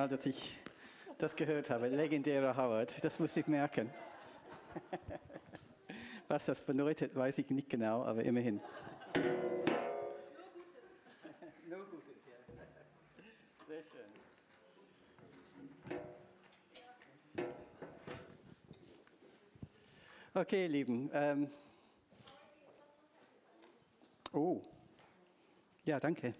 [0.00, 0.56] Mal, dass ich
[1.18, 1.88] das gehört habe.
[1.88, 3.04] Legendärer Howard.
[3.04, 3.90] Das muss ich merken.
[6.26, 8.62] Was das bedeutet, weiß ich nicht genau, aber immerhin.
[11.68, 12.38] Nur Gutes, ja.
[13.68, 14.08] Sehr schön.
[20.32, 21.10] Okay, ihr Lieben.
[21.12, 21.50] Ähm
[24.32, 24.62] oh,
[25.84, 26.32] ja, danke.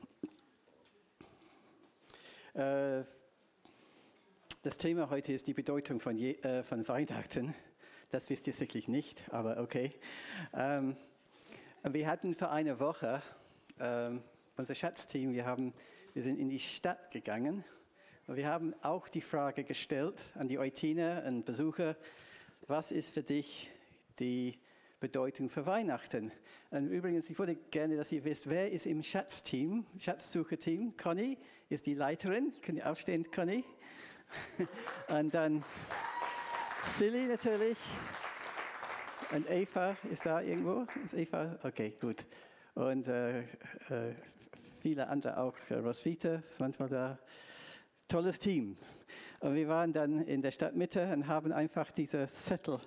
[2.55, 3.05] Äh,
[4.63, 7.55] das Thema heute ist die Bedeutung von, Je äh, von Weihnachten.
[8.11, 9.93] Das wisst ihr sicherlich nicht, aber okay.
[10.53, 10.97] Ähm,
[11.83, 13.23] wir hatten vor einer Woche
[13.79, 14.21] ähm,
[14.59, 15.73] unser Schatzteam, wir, haben,
[16.13, 17.65] wir sind in die Stadt gegangen
[18.27, 21.97] und wir haben auch die Frage gestellt an die Eutiner und Besucher,
[22.67, 23.71] was ist für dich
[24.19, 24.59] die
[25.01, 26.33] Bedeutung für Weihnachten.
[26.71, 30.99] Und übrigens, ich würde gerne, dass ihr wisst, wer ist im Schatzteam, Schatzsucherteam?
[30.99, 31.39] Conny
[31.71, 32.53] ist die Leiterin.
[32.61, 33.65] Können ihr aufstehen, Conny?
[35.09, 35.65] Und dann
[36.83, 37.77] Silly natürlich.
[39.33, 40.87] Und Eva ist da irgendwo?
[41.05, 41.59] Ist Eva?
[41.63, 42.27] Okay, gut.
[42.75, 43.45] Und äh, äh,
[44.81, 45.55] viele andere auch.
[45.71, 47.19] Roswitha ist manchmal da.
[48.09, 48.77] Tolles Team.
[49.39, 52.81] Und wir waren dann in der Stadtmitte und haben einfach diese Zettel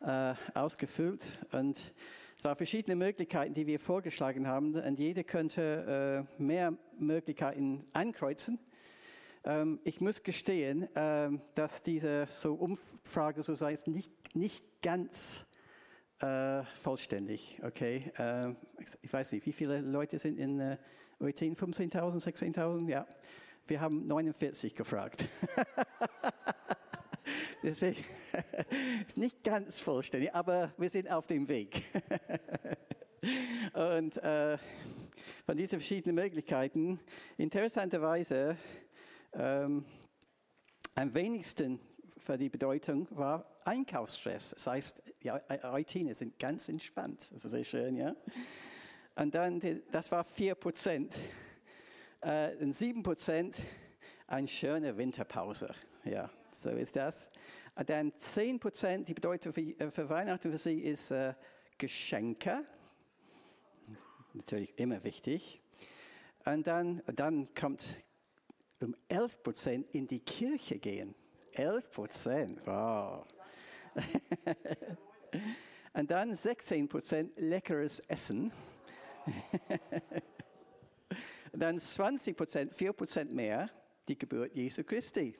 [0.00, 1.78] äh, ausgefüllt und
[2.38, 8.58] es waren verschiedene Möglichkeiten, die wir vorgeschlagen haben und jede könnte äh, mehr Möglichkeiten ankreuzen.
[9.46, 15.46] Ähm, ich muss gestehen, äh, dass diese so Umfrage so sei nicht, nicht ganz
[16.18, 17.60] äh, vollständig.
[17.62, 18.54] Okay, äh,
[19.02, 20.78] ich weiß nicht, wie viele Leute sind in äh,
[21.20, 21.40] OET?
[21.40, 22.90] 15.000, 16.000?
[22.90, 23.06] Ja,
[23.68, 25.28] wir haben 49 gefragt.
[27.62, 28.04] Deswegen
[29.14, 31.82] nicht ganz vollständig, aber wir sind auf dem Weg.
[33.74, 34.58] Und äh,
[35.44, 37.00] von diesen verschiedenen Möglichkeiten,
[37.36, 38.56] interessanterweise,
[39.38, 39.84] ähm,
[40.94, 41.78] am wenigsten
[42.18, 44.50] für die Bedeutung war Einkaufsstress.
[44.50, 47.28] Das heißt, die Eutiner sind ganz entspannt.
[47.32, 48.16] Das ist sehr schön, ja.
[49.14, 49.60] Und dann,
[49.90, 51.16] das war 4 Prozent.
[52.20, 53.62] Äh, und 7 Prozent
[54.26, 55.74] eine schöne Winterpause.
[56.04, 57.28] Ja, so ist das.
[57.74, 61.34] Und dann 10 Prozent, die Bedeutung für, äh, für, Weihnachten für sie ist äh,
[61.78, 62.64] Geschenke.
[64.32, 65.60] Natürlich immer wichtig.
[66.44, 67.96] Und dann, dann kommt
[68.80, 71.14] um 11 Prozent in die Kirche gehen.
[71.52, 73.26] 11 Prozent, wow.
[75.94, 78.52] Und dann 16 Prozent leckeres Essen.
[81.52, 83.70] Dann 20 Prozent, 4 Prozent mehr
[84.06, 85.34] die Geburt Jesu Christi.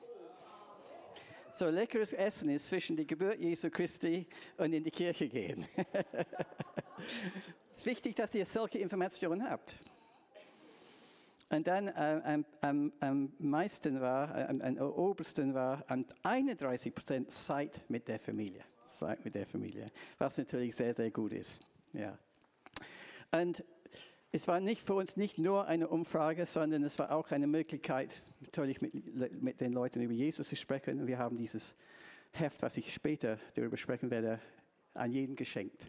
[1.53, 4.27] So leckeres Essen ist zwischen der Geburt Jesu Christi
[4.57, 5.67] und in die Kirche gehen.
[7.73, 9.79] es ist wichtig, dass ihr solche Informationen habt.
[11.49, 15.83] Und dann äh, am, am, am, meisten war, am, am obersten war
[16.23, 18.61] 31 Prozent Zeit mit der Familie.
[18.85, 19.91] Zeit mit der Familie.
[20.17, 21.61] Was natürlich sehr, sehr gut ist.
[21.93, 22.17] Ja.
[23.31, 23.63] Und
[24.31, 28.21] es war nicht für uns nicht nur eine Umfrage, sondern es war auch eine Möglichkeit,
[28.41, 30.99] natürlich mit, mit den Leuten über Jesus zu sprechen.
[30.99, 31.75] Und wir haben dieses
[32.31, 34.39] Heft, was ich später darüber sprechen werde,
[34.93, 35.87] an jeden geschenkt.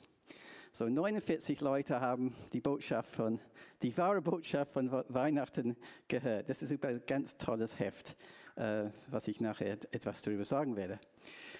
[0.72, 3.40] So 49 Leute haben die Botschaft von,
[3.82, 6.48] die wahre Botschaft von Weihnachten gehört.
[6.48, 8.16] Das ist ein ganz tolles Heft,
[8.56, 10.98] äh, was ich nachher etwas darüber sagen werde.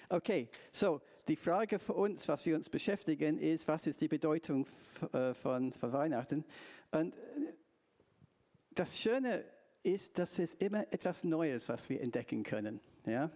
[0.09, 4.67] Okay, so die Frage für uns, was wir uns beschäftigen, ist, was ist die Bedeutung
[5.13, 6.45] äh, von, von Weihnachten?
[6.91, 7.15] Und
[8.71, 9.45] das Schöne
[9.83, 12.81] ist, dass es immer etwas Neues, was wir entdecken können.
[13.07, 13.31] Ja?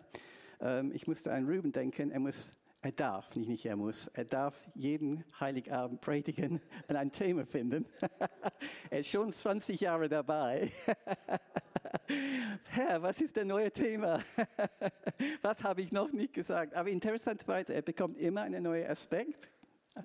[0.60, 4.24] Ähm, ich musste an Ruben denken, er muss er darf, nicht, nicht er muss, er
[4.24, 7.86] darf jeden Heiligabend predigen und ein Thema finden.
[8.90, 10.70] er ist schon 20 Jahre dabei.
[12.70, 14.20] Herr, was ist der neue Thema?
[15.42, 16.74] was habe ich noch nicht gesagt?
[16.74, 19.50] Aber interessant weiter, er bekommt immer einen neuen Aspekt.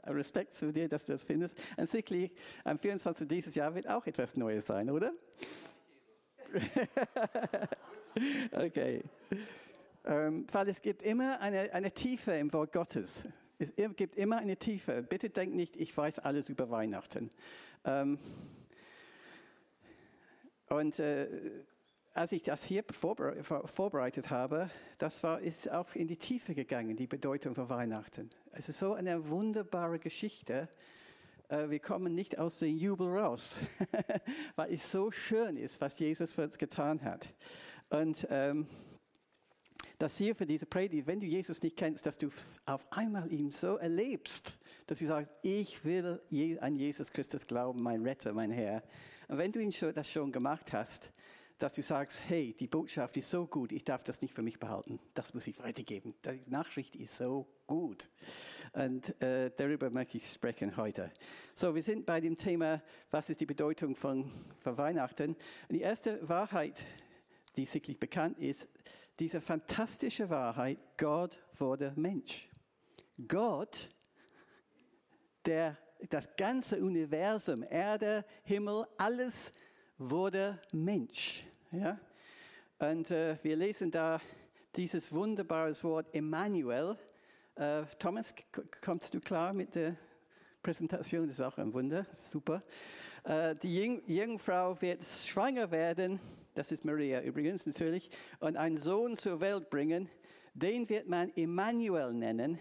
[0.06, 1.58] Respekt zu dir, dass du das findest.
[1.78, 3.28] Und sicherlich am 24.
[3.28, 5.14] dieses Jahr wird auch etwas Neues sein, oder?
[8.52, 9.04] okay.
[10.06, 13.28] Ähm, weil es gibt immer eine, eine Tiefe im Wort Gottes.
[13.60, 15.02] Es gibt immer eine Tiefe.
[15.02, 17.32] Bitte denkt nicht, ich weiß alles über Weihnachten.
[17.86, 18.20] Ähm,
[20.70, 21.28] und äh,
[22.14, 27.08] als ich das hier vorbereitet habe, das war, ist auch in die Tiefe gegangen, die
[27.08, 28.30] Bedeutung von Weihnachten.
[28.52, 30.68] Es ist so eine wunderbare Geschichte.
[31.48, 33.60] Äh, wir kommen nicht aus dem Jubel raus,
[34.56, 37.34] weil es so schön ist, was Jesus für uns getan hat.
[37.90, 38.68] Und ähm,
[39.98, 42.30] das Ziel für diese Predigt, wenn du Jesus nicht kennst, dass du
[42.66, 46.20] auf einmal ihn so erlebst, dass du sagst, ich will
[46.62, 48.84] an Jesus Christus glauben, mein Retter, mein Herr.
[49.28, 51.12] Und wenn du ihn schon, das schon gemacht hast,
[51.58, 54.60] dass du sagst, hey, die Botschaft ist so gut, ich darf das nicht für mich
[54.60, 56.14] behalten, das muss ich weitergeben.
[56.24, 58.10] Die Nachricht ist so gut.
[58.74, 61.12] Und äh, darüber möchte ich sprechen heute.
[61.56, 65.36] So, wir sind bei dem Thema, was ist die Bedeutung von, von Weihnachten.
[65.72, 66.86] Die erste Wahrheit,
[67.56, 68.68] die sicherlich bekannt ist,
[69.20, 72.50] diese fantastische Wahrheit, Gott wurde Mensch.
[73.28, 73.90] Gott,
[75.46, 75.78] der
[76.10, 79.52] das ganze Universum, Erde, Himmel, alles
[79.98, 81.44] wurde Mensch.
[81.72, 82.00] Ja?
[82.78, 84.22] Und äh, wir lesen da
[84.76, 86.96] dieses wunderbare Wort Emmanuel.
[87.56, 88.36] Äh, Thomas,
[88.82, 89.96] kommst du klar mit der
[90.62, 91.28] Präsentation?
[91.28, 92.62] Das ist auch ein Wunder, super.
[93.24, 96.20] Äh, die Jung Jungfrau wird schwanger werden,
[96.58, 98.10] das ist Maria übrigens natürlich,
[98.40, 100.10] und einen Sohn zur Welt bringen.
[100.54, 102.58] Den wird man Emmanuel nennen.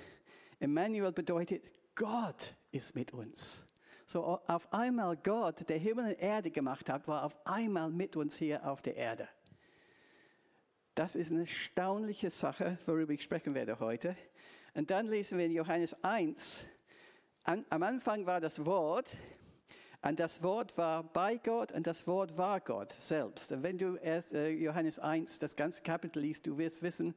[0.61, 1.65] Emmanuel bedeutet,
[1.95, 3.67] Gott ist mit uns.
[4.05, 8.37] So auf einmal Gott, der Himmel und Erde gemacht hat, war auf einmal mit uns
[8.37, 9.29] hier auf der Erde.
[10.95, 14.17] Das ist eine erstaunliche Sache, worüber ich sprechen werde heute.
[14.75, 16.67] Und dann lesen wir in Johannes 1.
[17.45, 19.17] An, am Anfang war das Wort,
[20.07, 23.53] und das Wort war bei Gott und das Wort war Gott selbst.
[23.53, 27.15] Und wenn du erst äh, Johannes 1, das ganze Kapitel liest, du wirst wissen,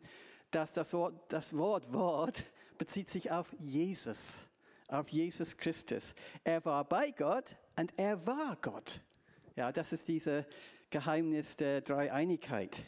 [0.51, 2.43] dass das Wort, das Wort Wort
[2.77, 4.49] bezieht sich auf Jesus
[4.89, 6.13] auf Jesus Christus.
[6.43, 9.01] Er war bei Gott und er war Gott.
[9.55, 10.45] Ja, das ist dieses
[10.89, 12.83] Geheimnis der Dreieinigkeit.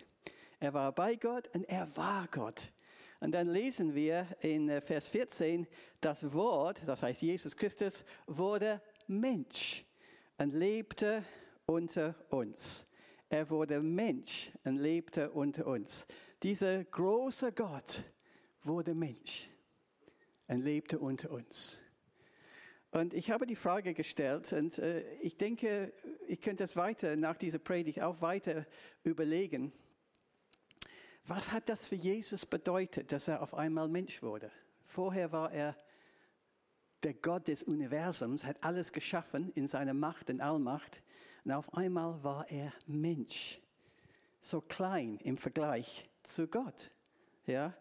[0.59, 2.71] Er war bei Gott und er war Gott.
[3.19, 5.67] Und dann lesen wir in äh, Vers 14,
[5.99, 9.85] das Wort, das heißt Jesus Christus, wurde Mensch
[10.41, 11.23] und lebte
[11.67, 12.87] unter uns.
[13.29, 16.07] Er wurde Mensch und lebte unter uns.
[16.41, 18.03] Dieser große Gott
[18.63, 19.47] wurde Mensch
[20.47, 21.79] und lebte unter uns.
[22.89, 25.93] Und ich habe die Frage gestellt und äh, ich denke,
[26.27, 28.65] ich könnte es weiter nach dieser Predigt auch weiter
[29.03, 29.71] überlegen.
[31.25, 34.51] Was hat das für Jesus bedeutet, dass er auf einmal Mensch wurde?
[34.85, 35.77] Vorher war er
[37.03, 41.01] der Gott des Universums, hat alles geschaffen in seiner Macht und Allmacht.
[41.43, 43.59] Und auf einmal war er Mensch.
[44.41, 46.91] So klein im Vergleich zu Gott.
[47.45, 47.73] Ja?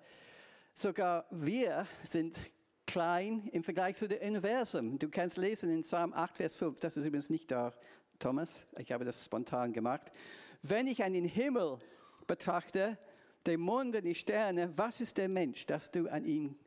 [0.74, 2.38] Sogar wir sind
[2.86, 4.98] klein im Vergleich zu dem Universum.
[4.98, 7.72] Du kannst lesen in Psalm 8, Vers 5, das ist übrigens nicht da,
[8.18, 10.10] Thomas, ich habe das spontan gemacht.
[10.62, 11.78] Wenn ich an den Himmel
[12.26, 12.98] betrachte,
[13.46, 16.58] den Mond und die Sterne, was ist der Mensch, dass du an ihn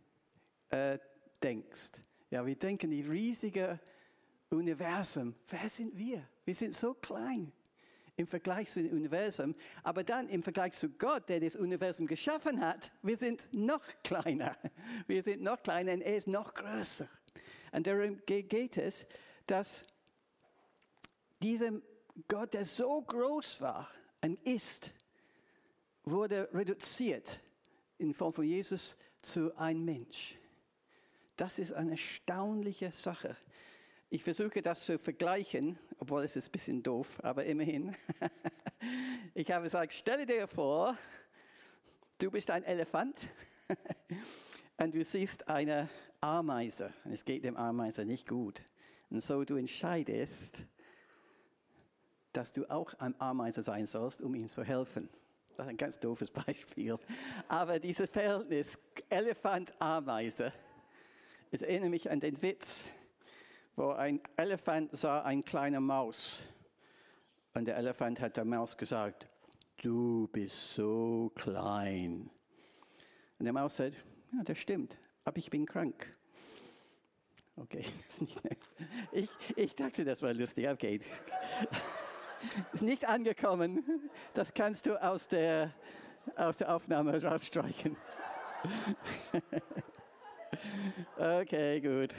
[0.69, 0.97] äh,
[1.43, 1.91] denkst?
[2.33, 3.79] Ja, wir denken die riesige
[4.49, 5.35] Universum.
[5.49, 6.27] Wer sind wir?
[6.43, 7.51] Wir sind so klein
[8.15, 9.53] im Vergleich zu dem Universum.
[9.83, 14.57] Aber dann im Vergleich zu Gott, der das Universum geschaffen hat, wir sind noch kleiner.
[15.05, 17.07] Wir sind noch kleiner und er ist noch größer.
[17.71, 19.05] Und darum geht es,
[19.45, 19.85] dass
[21.39, 21.69] dieser
[22.27, 23.91] Gott, der so groß war
[24.23, 24.91] und ist,
[26.03, 27.43] wurde reduziert
[27.99, 30.35] in Form von Jesus zu einem Mensch.
[31.35, 33.35] Das ist eine erstaunliche Sache.
[34.09, 37.95] Ich versuche das zu vergleichen, obwohl es ist ein bisschen doof, aber immerhin.
[39.33, 40.97] Ich habe gesagt, stelle dir vor,
[42.17, 43.29] du bist ein Elefant
[44.77, 45.89] und du siehst eine
[46.19, 46.93] Ameise.
[47.09, 48.61] Es geht dem Ameise nicht gut.
[49.09, 50.57] Und so du entscheidest,
[52.33, 55.09] dass du auch ein Ameise sein sollst, um ihm zu helfen.
[55.55, 56.97] Das ist ein ganz doofes Beispiel.
[57.47, 58.77] Aber dieses Verhältnis
[59.09, 60.51] Elefant-Ameise,
[61.53, 62.83] es erinnert mich an den Witz,
[63.75, 66.41] wo ein Elefant sah eine kleine Maus.
[67.53, 69.27] Und der Elefant hat der Maus gesagt,
[69.77, 72.31] du bist so klein.
[73.37, 73.93] Und der Maus sagt,
[74.31, 76.17] ja, das stimmt, aber ich bin krank.
[77.55, 77.85] Okay,
[79.11, 80.99] ich, ich dachte, das war lustig, okay.
[82.73, 85.71] Ist nicht angekommen, das kannst du aus der,
[86.35, 87.95] aus der Aufnahme rausstreichen.
[91.17, 92.13] Okay, gut.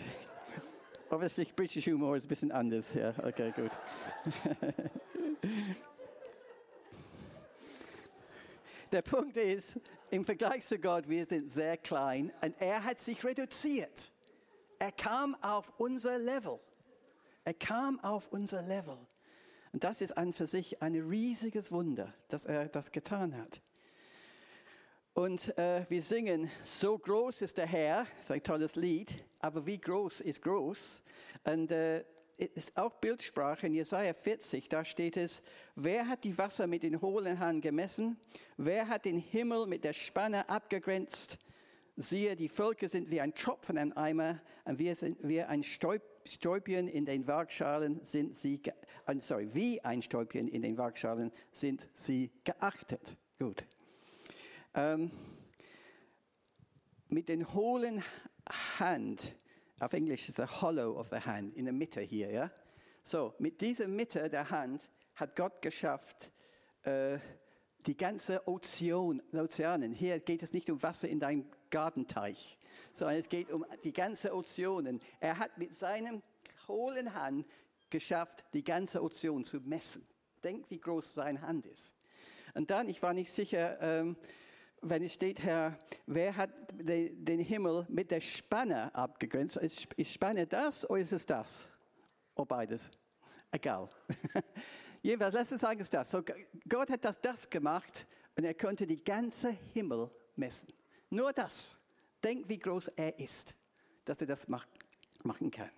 [1.11, 2.95] Obviously, British humor ist ein bisschen anders.
[2.95, 3.71] Ja, okay, gut.
[8.93, 9.79] Der Punkt ist,
[10.11, 14.13] im Vergleich zu Gott, wir sind sehr klein und er hat sich reduziert.
[14.79, 16.61] Er kam auf unser Level.
[17.45, 18.97] Er kam auf unser Level.
[19.73, 23.61] Und das ist an für sich ein riesiges Wunder, dass er das getan hat.
[25.15, 29.65] Und äh, wir singen, so groß ist der Herr, das ist ein tolles Lied, aber
[29.65, 31.05] wie groß ist groß?
[31.45, 32.05] Und äh,
[32.37, 35.41] ist auch Bildsprache in Jesaja 40, da steht es,
[35.77, 38.17] wer hat die Wasser mit den hohlen Haaren gemessen?
[38.57, 41.39] Wer hat den Himmel mit der Spanne abgegrenzt?
[41.97, 46.89] Siehe, die Völker sind wie ein Tropfen im Eimer und wir sind wie ein Stäubchen
[46.89, 48.61] in den Waagschalen sind sie,
[49.09, 53.17] uh, sorry, wie ein Stäubchen in den Waagschalen sind sie geachtet.
[53.39, 53.65] Gut.
[54.77, 55.13] Ähm,
[57.09, 58.03] mit den hohlen
[58.81, 59.37] Hand,
[59.79, 62.51] auf Englisch ist the hollow of the hand, in der Mitte hier, ja.
[63.05, 66.33] So, mit dieser Mitte der Hand hat Gott geschafft,
[66.83, 67.19] äh,
[67.87, 69.93] die ganze Ozean, Ozeanen.
[69.93, 72.59] Hier geht es nicht um Wasser in deinem Gartenteich,
[72.93, 75.01] sondern es geht um die ganze Ozeanen.
[75.21, 76.21] Er hat mit seinem
[76.67, 77.47] hohlen Hand
[77.91, 80.05] geschafft, die ganze Ozean zu messen.
[80.43, 81.95] Denkt, wie groß seine Hand ist.
[82.55, 84.17] Und dann, ich war nicht sicher, ähm,
[84.85, 89.57] wenn es steht, Herr, wer hat den Himmel mit der Spanne abgegrenzt?
[89.57, 91.67] Ist, Spanne das oder ist es das?
[92.35, 92.91] Oder beides?
[93.51, 93.89] Egal.
[95.03, 96.11] Jedenfalls, lass uns sagen, es das.
[96.11, 96.23] So,
[96.69, 100.73] Gott hat das, das gemacht und er konnte die ganze Himmel messen.
[101.11, 101.77] Nur das.
[102.23, 103.55] Denk, wie groß er ist,
[104.05, 104.69] dass er das macht,
[105.23, 105.71] machen kann.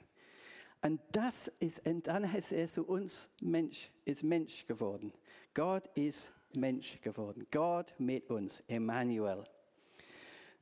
[0.83, 5.13] Und das ist, und dann ist er zu uns Mensch, ist Mensch geworden.
[5.55, 7.47] Gott ist Mensch geworden.
[7.51, 9.45] Gott mit uns, Emmanuel.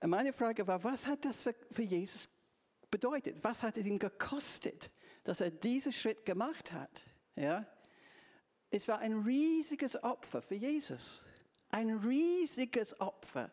[0.01, 2.29] Und meine Frage war, was hat das für, für Jesus
[2.91, 3.43] bedeutet?
[3.43, 4.91] Was hat es ihm gekostet,
[5.25, 7.03] dass er diesen Schritt gemacht hat?
[7.37, 7.67] Ja?
[8.71, 11.25] Es war ein riesiges Opfer für Jesus.
[11.71, 13.53] Ein riesiges Opfer,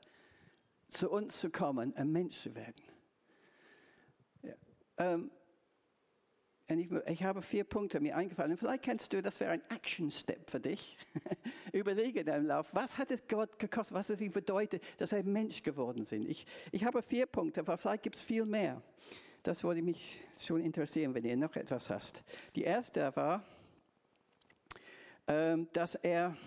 [0.89, 2.83] zu uns zu kommen, ein Mensch zu werden.
[4.43, 4.53] Ja.
[4.97, 5.31] Ähm,
[6.79, 8.55] ich, ich, habe vier Punkte mir eingefallen.
[8.57, 10.97] Vielleicht kennst du, das wäre ein Action-Step für dich.
[11.73, 12.67] Überlege deinen Lauf.
[12.73, 13.97] Was hat es Gott gekostet?
[13.97, 16.11] Was es ihm bedeutet, dass er Mensch geworden ist?
[16.11, 18.81] Ich, ich habe vier Punkte, aber vielleicht gibt es viel mehr.
[19.43, 22.23] Das würde mich schon interessieren, wenn ihr noch etwas hast.
[22.55, 23.43] Die erste war,
[25.27, 26.37] ähm, dass er,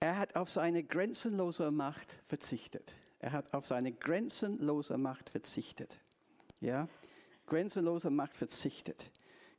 [0.00, 2.92] er hat auf seine grenzenlose Macht verzichtet.
[3.18, 5.98] Er hat auf seine grenzenlose Macht verzichtet.
[6.60, 6.88] Ja,
[7.46, 9.10] grenzenlose Macht verzichtet.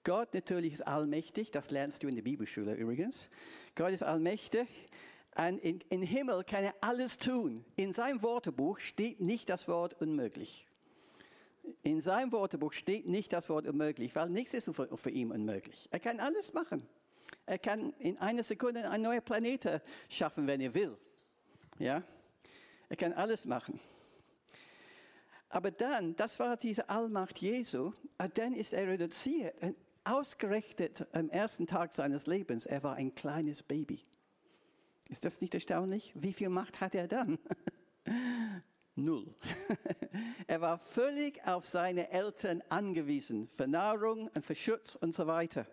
[0.04, 3.30] Gott natürlich ist allmächtig, das lernst du in der Bibelschule übrigens.
[3.74, 4.68] Gott ist allmächtig.
[5.36, 7.66] Und in, in Himmel kann er alles tun.
[7.76, 10.66] In seinem Wörterbuch steht nicht das Wort unmöglich.
[11.82, 15.90] In seinem Wörterbuch steht nicht das Wort unmöglich, weil nichts ist für, für ihn unmöglich.
[15.92, 16.88] Er kann alles machen.
[17.46, 20.98] Er kann in einer Sekunde einen neuen Planeten schaffen, wenn er will.
[21.80, 22.04] Ja?
[22.90, 23.80] Er kann alles machen.
[25.56, 27.94] Aber dann, das war diese Allmacht Jesu,
[28.34, 29.56] dann ist er reduziert.
[29.64, 34.04] Und ausgerechnet am ersten Tag seines Lebens, er war ein kleines Baby.
[35.08, 36.12] Ist das nicht erstaunlich?
[36.14, 37.40] Wie viel Macht hat er dann?
[38.96, 39.34] Null.
[40.48, 45.66] er war völlig auf seine Eltern angewiesen, für Nahrung und für Schutz und so weiter.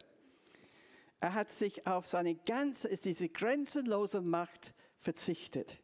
[1.19, 5.82] Er hat sich auf seine ganze, diese grenzenlose Macht verzichtet.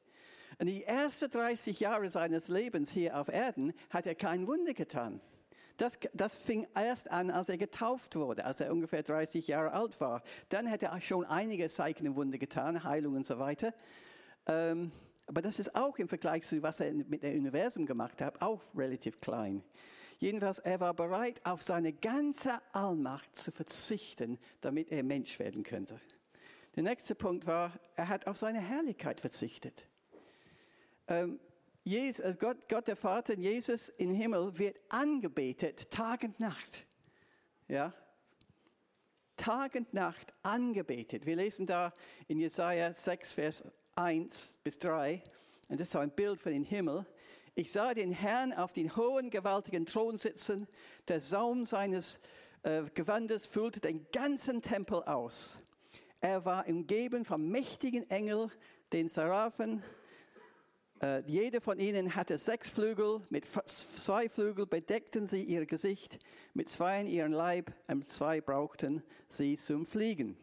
[0.58, 5.20] Und die ersten 30 Jahre seines Lebens hier auf Erden hat er kein Wunder getan.
[5.76, 10.00] Das, das fing erst an, als er getauft wurde, als er ungefähr 30 Jahre alt
[10.00, 10.22] war.
[10.48, 13.72] Dann hat er schon einige Zeichen und Wunder getan, Heilung und so weiter.
[14.46, 14.90] Ähm,
[15.26, 18.60] aber das ist auch im Vergleich zu was er mit dem Universum gemacht hat, auch
[18.74, 19.62] relativ klein.
[20.18, 26.00] Jedenfalls, er war bereit, auf seine ganze Allmacht zu verzichten, damit er Mensch werden könnte.
[26.74, 29.86] Der nächste Punkt war, er hat auf seine Herrlichkeit verzichtet.
[31.08, 31.40] Ähm,
[31.84, 36.84] Jesus, äh, Gott, Gott der Vater, Jesus im Himmel wird angebetet, Tag und Nacht.
[37.66, 37.94] Ja?
[39.36, 41.24] Tag und Nacht angebetet.
[41.24, 41.94] Wir lesen da
[42.26, 45.22] in Jesaja 6, Vers 1 bis 3.
[45.68, 47.06] Und das ist ein Bild für den Himmel.
[47.54, 50.68] Ich sah den Herrn auf den hohen, gewaltigen Thron sitzen.
[51.08, 52.20] Der Saum seines
[52.64, 55.58] äh, Gewandes füllte den ganzen Tempel aus.
[56.20, 58.50] Er war umgeben von mächtigen Engeln,
[58.92, 59.82] den Seraphen,
[61.02, 66.18] äh, jede von ihnen hatte sechs Flügel, mit zwei Flügeln bedeckten sie ihr Gesicht,
[66.54, 70.36] mit zwei ihren Leib und zwei brauchten sie zum Fliegen.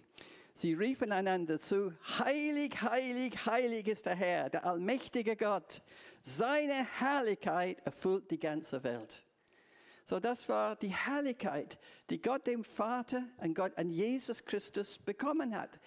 [0.53, 5.81] Sie riefen einander zu, heilig, heilig, heilig ist der Herr, der allmächtige Gott.
[6.21, 9.25] Seine Herrlichkeit erfüllt die ganze Welt.
[10.05, 11.77] So, das war die Herrlichkeit,
[12.09, 15.79] die Gott dem Vater und Gott an Jesus Christus bekommen hat.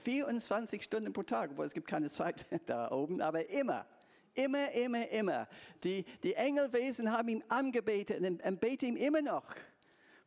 [0.00, 3.86] 24 Stunden pro Tag, obwohl es gibt keine Zeit da oben, aber immer,
[4.34, 5.48] immer, immer, immer.
[5.84, 9.44] Die, die Engelwesen haben ihn angebetet und beten ihm immer noch,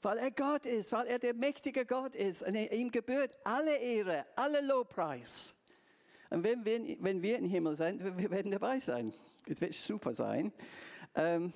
[0.01, 4.25] weil er Gott ist, weil er der mächtige Gott ist und ihm gebührt alle Ehre,
[4.35, 5.55] alle Lobpreis.
[6.29, 9.13] Und wenn wir, wenn wir im Himmel sind, wir werden dabei sein.
[9.47, 10.51] Es wird super sein.
[11.15, 11.53] Ähm,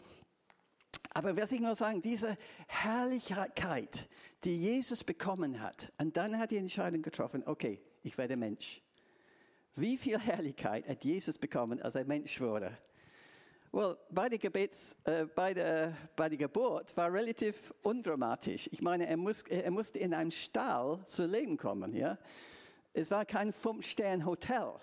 [1.13, 4.07] aber was ich nur sagen, diese Herrlichkeit,
[4.43, 8.81] die Jesus bekommen hat, und dann hat die Entscheidung getroffen, okay, ich werde Mensch.
[9.75, 12.77] Wie viel Herrlichkeit hat Jesus bekommen, als er Mensch wurde?
[13.71, 18.69] Well, bei der, Gebets, äh, bei, der, bei der Geburt war relativ undramatisch.
[18.71, 21.93] Ich meine, er, muss, er musste in einem Stall zu Leben kommen.
[21.95, 22.17] Ja?
[22.93, 24.73] Es war kein Fünf-Stern-Hotel,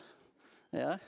[0.71, 1.01] ja?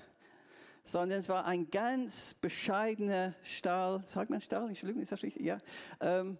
[0.84, 4.02] sondern es war ein ganz bescheidener Stall.
[4.06, 4.68] Sagt man Stall?
[4.68, 5.44] Entschuldigung, ist das richtig?
[5.44, 5.58] Ja.
[6.00, 6.38] Ähm,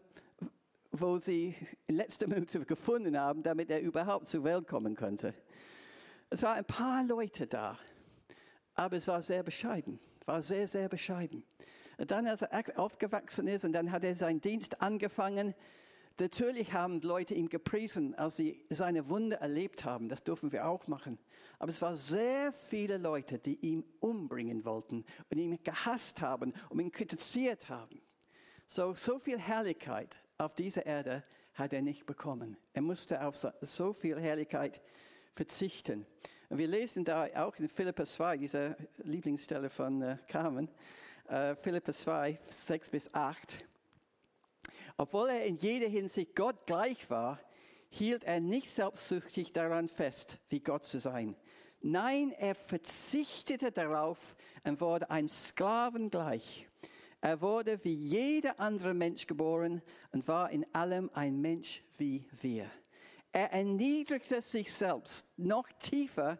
[1.00, 1.54] wo sie
[1.86, 5.34] in letzter Minute gefunden haben, damit er überhaupt zur Welt kommen könnte.
[6.30, 7.78] Es waren ein paar Leute da,
[8.74, 11.44] aber es war sehr bescheiden, war sehr, sehr bescheiden.
[11.98, 15.54] Und dann, als er aufgewachsen ist und dann hat er seinen Dienst angefangen,
[16.20, 20.08] natürlich haben Leute ihn gepriesen, als sie seine Wunder erlebt haben.
[20.08, 21.18] Das dürfen wir auch machen.
[21.58, 26.80] Aber es waren sehr viele Leute, die ihn umbringen wollten und ihn gehasst haben und
[26.80, 28.02] ihn kritisiert haben.
[28.66, 31.24] So, so viel Herrlichkeit auf dieser Erde
[31.54, 32.56] hat er nicht bekommen.
[32.74, 34.80] Er musste auf so viel Herrlichkeit
[35.34, 36.06] verzichten.
[36.48, 40.70] Und wir lesen da auch in Philippa 2, dieser Lieblingsstelle von äh, Carmen,
[41.28, 43.64] äh, Philippa 2, 6 bis 8.
[44.98, 47.40] Obwohl er in jeder Hinsicht Gott gleich war,
[47.88, 51.34] hielt er nicht selbstsüchtig daran fest, wie Gott zu sein.
[51.80, 56.66] Nein, er verzichtete darauf und wurde ein Sklaven gleich
[57.26, 62.70] er wurde wie jeder andere Mensch geboren und war in allem ein Mensch wie wir.
[63.32, 66.38] Er erniedrigte sich selbst noch tiefer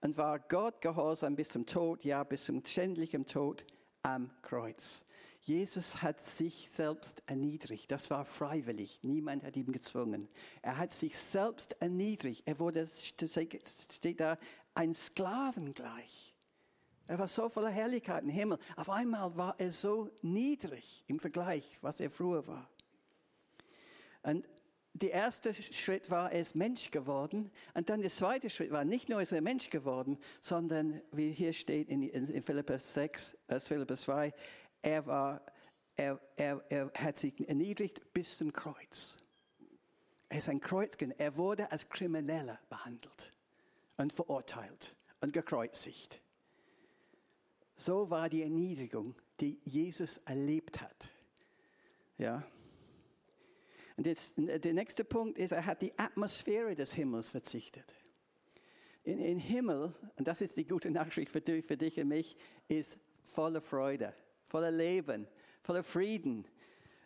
[0.00, 3.66] und war Gott gehorsam bis zum Tod, ja bis zum schändlichen Tod
[4.00, 5.04] am Kreuz.
[5.42, 7.90] Jesus hat sich selbst erniedrigt.
[7.90, 9.00] Das war freiwillig.
[9.02, 10.30] Niemand hat ihn gezwungen.
[10.62, 12.44] Er hat sich selbst erniedrigt.
[12.46, 14.38] Er wurde, steht da,
[14.74, 16.32] ein Sklaven gleich.
[17.08, 18.58] Er war so voller Herrlichkeit im Himmel.
[18.76, 22.68] Auf einmal war er so niedrig im Vergleich, was er früher war.
[24.22, 24.46] Und
[24.94, 27.50] der erste Schritt war, er ist Mensch geworden.
[27.74, 31.52] Und dann der zweite Schritt war, nicht nur ist er Mensch geworden, sondern, wie hier
[31.52, 34.32] steht in, in, Philippus 6, äh, Philippus 2,
[34.82, 35.42] er war,
[35.96, 39.16] er, er, er hat sich erniedrigt bis zum Kreuz.
[40.28, 41.18] Er ist ein Kreuzkind.
[41.18, 43.32] Er wurde als Krimineller behandelt
[43.96, 46.20] und verurteilt und gekreuzigt.
[47.82, 51.10] So war die Erniedrigung, die Jesus erlebt hat.
[52.16, 52.46] Ja.
[53.96, 57.92] Und jetzt, der nächste Punkt ist, er hat die Atmosphäre des Himmels verzichtet.
[59.02, 62.36] In, in Himmel, und das ist die gute Nachricht für dich, für dich und mich,
[62.68, 64.14] ist voller Freude,
[64.46, 65.26] voller Leben,
[65.64, 66.46] voller Frieden,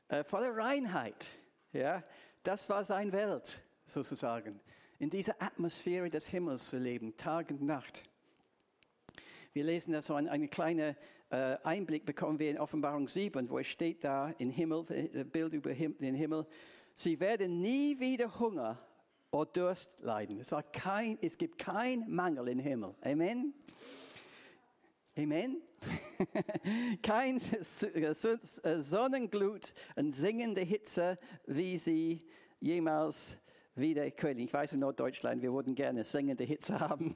[0.09, 1.25] äh, voller Reinheit.
[1.73, 2.05] Ja,
[2.43, 4.61] das war seine Welt sozusagen.
[4.99, 8.03] In dieser Atmosphäre des Himmels zu leben, Tag und Nacht.
[9.57, 10.95] Wir lesen da so einen, einen kleinen
[11.31, 15.55] äh, Einblick bekommen wir in Offenbarung 7, wo es steht da im Himmel, äh, Bild
[15.55, 16.47] über den Himmel,
[16.95, 18.79] sie werden nie wieder Hunger
[19.31, 20.41] oder Durst leiden.
[20.41, 22.95] Es, kein, es gibt keinen Mangel im Himmel.
[23.01, 23.55] Amen.
[25.19, 25.63] Amen.
[27.03, 32.27] Kein äh, Sonnenglut und singende Hitze, wie sie
[32.61, 33.39] jemals
[33.77, 34.39] wieder Köln.
[34.39, 37.15] Ich weiß in Norddeutschland, wir würden gerne singende Hitze haben.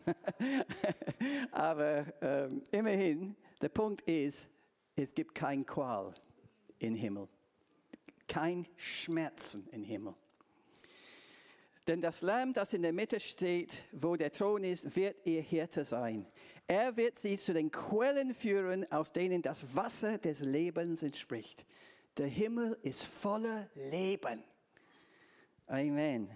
[1.50, 4.48] Aber ähm, immerhin, der Punkt ist,
[4.96, 6.14] es gibt kein Qual
[6.78, 7.28] im Himmel.
[8.28, 10.14] Kein Schmerzen im Himmel.
[11.88, 15.84] Denn das Lamm, das in der Mitte steht, wo der Thron ist, wird ihr Hirte
[15.84, 16.26] sein.
[16.68, 21.66] Er wird sie zu den Quellen führen, aus denen das Wasser des Lebens entspricht.
[22.16, 24.44] Der Himmel ist voller Leben.
[25.70, 26.28] Amen.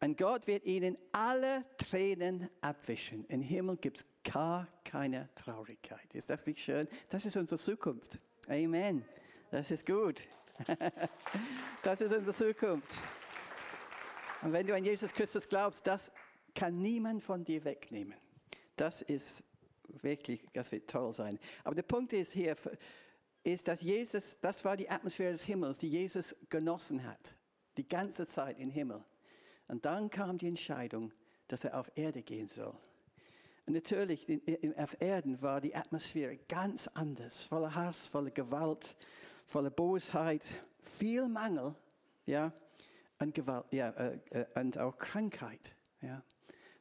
[0.00, 3.26] Und Gott wird ihnen alle Tränen abwischen.
[3.26, 6.14] Im Himmel gibt es gar keine Traurigkeit.
[6.14, 6.88] Ist das nicht schön?
[7.10, 8.18] Das ist unsere Zukunft.
[8.48, 9.04] Amen.
[9.50, 10.20] Das ist gut.
[11.82, 12.98] Das ist unsere Zukunft.
[14.42, 16.10] Und wenn du an Jesus Christus glaubst, das
[16.54, 18.14] kann niemand von dir wegnehmen.
[18.74, 19.44] Das ist
[20.02, 21.38] wirklich, das wird toll sein.
[21.62, 22.56] Aber der Punkt ist hier,
[23.44, 27.36] ist, dass Jesus, das war die Atmosphäre des Himmels, die Jesus genossen hat.
[27.78, 29.02] Die ganze Zeit im Himmel.
[29.68, 31.12] Und dann kam die Entscheidung,
[31.46, 32.74] dass er auf Erde gehen soll.
[33.66, 34.26] Und natürlich,
[34.76, 38.96] auf Erden war die Atmosphäre ganz anders, voller Hass, voller Gewalt,
[39.46, 40.42] voller Bosheit,
[40.82, 41.74] viel Mangel,
[42.26, 42.52] ja,
[43.18, 46.22] und Gewalt, ja, äh, äh, und auch Krankheit, ja.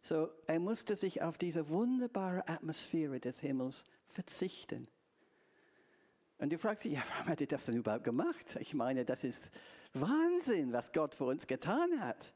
[0.02, 4.88] So, er musste sich auf diese wunderbare Atmosphäre des Himmels verzichten.
[6.39, 8.58] Und du fragst dich, ja, warum hat er das denn überhaupt gemacht?
[8.60, 9.50] Ich meine, das ist
[9.93, 12.34] Wahnsinn, was Gott für uns getan hat.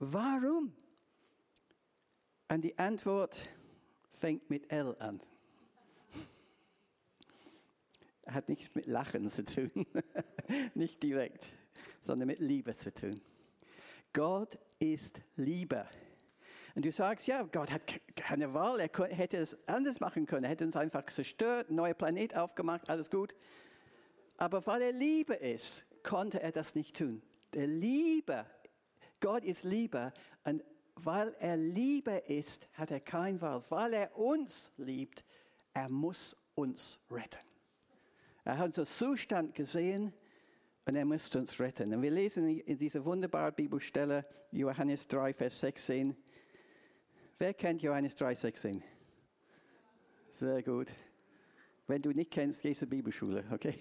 [0.00, 0.74] Warum?
[2.48, 3.48] Und die Antwort
[4.10, 5.20] fängt mit L an.
[8.26, 9.86] Hat nichts mit Lachen zu tun,
[10.74, 11.48] nicht direkt,
[12.00, 13.20] sondern mit Liebe zu tun.
[14.12, 15.86] Gott ist Liebe.
[16.74, 17.82] Und du sagst, ja, Gott hat,
[18.28, 22.36] keine Wahl, er hätte es anders machen können, er hätte uns einfach zerstört, neuer Planet
[22.36, 23.34] aufgemacht, alles gut.
[24.36, 27.22] Aber weil er Liebe ist, konnte er das nicht tun.
[27.54, 28.44] Der Liebe,
[29.20, 30.12] Gott ist Liebe
[30.44, 30.62] und
[30.96, 33.62] weil er Liebe ist, hat er kein Wahl.
[33.70, 35.24] Weil er uns liebt,
[35.72, 37.40] er muss uns retten.
[38.44, 40.12] Er hat unseren Zustand gesehen
[40.84, 41.94] und er muss uns retten.
[41.94, 46.14] Und wir lesen in dieser wunderbaren Bibelstelle Johannes 3, Vers 16.
[47.40, 48.82] Wer kennt Johannes 3, 16?
[50.30, 50.88] Sehr gut.
[51.86, 53.78] Wenn du nicht kennst, gehst du zur Bibelschule, okay?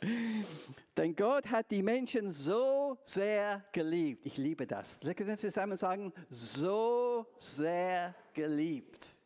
[0.96, 4.24] Denn Gott hat die Menschen so sehr geliebt.
[4.24, 5.00] Ich liebe das.
[5.00, 9.16] Können wir zusammen sagen, so sehr geliebt.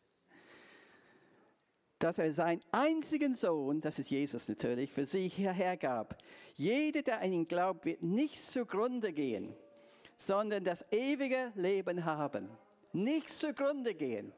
[1.99, 6.17] Dass er seinen einzigen Sohn, das ist Jesus natürlich, für sie hierher gab.
[6.55, 9.55] Jeder, der an ihn glaubt, wird nicht zugrunde gehen,
[10.17, 12.49] sondern das ewige Leben haben.
[12.93, 14.31] Nicht zugrunde gehen.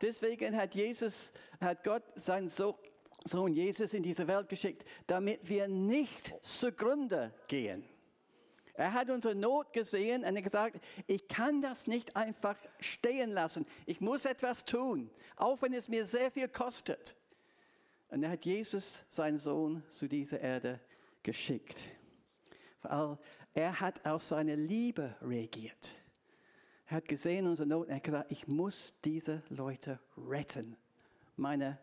[0.00, 6.34] Deswegen hat Jesus, hat Gott seinen Sohn Jesus in diese Welt geschickt, damit wir nicht
[6.42, 7.84] zugrunde gehen.
[8.72, 13.66] Er hat unsere Not gesehen und gesagt, ich kann das nicht einfach stehen lassen.
[13.84, 17.14] Ich muss etwas tun, auch wenn es mir sehr viel kostet.
[18.08, 20.80] Und er hat Jesus, seinen Sohn, zu dieser Erde
[21.22, 21.78] geschickt.
[22.80, 23.18] Weil
[23.52, 25.99] er hat aus seiner Liebe reagiert.
[26.90, 30.76] Er hat gesehen unsere Not und er hat gesagt, ich muss diese Leute retten.
[31.36, 31.78] Meine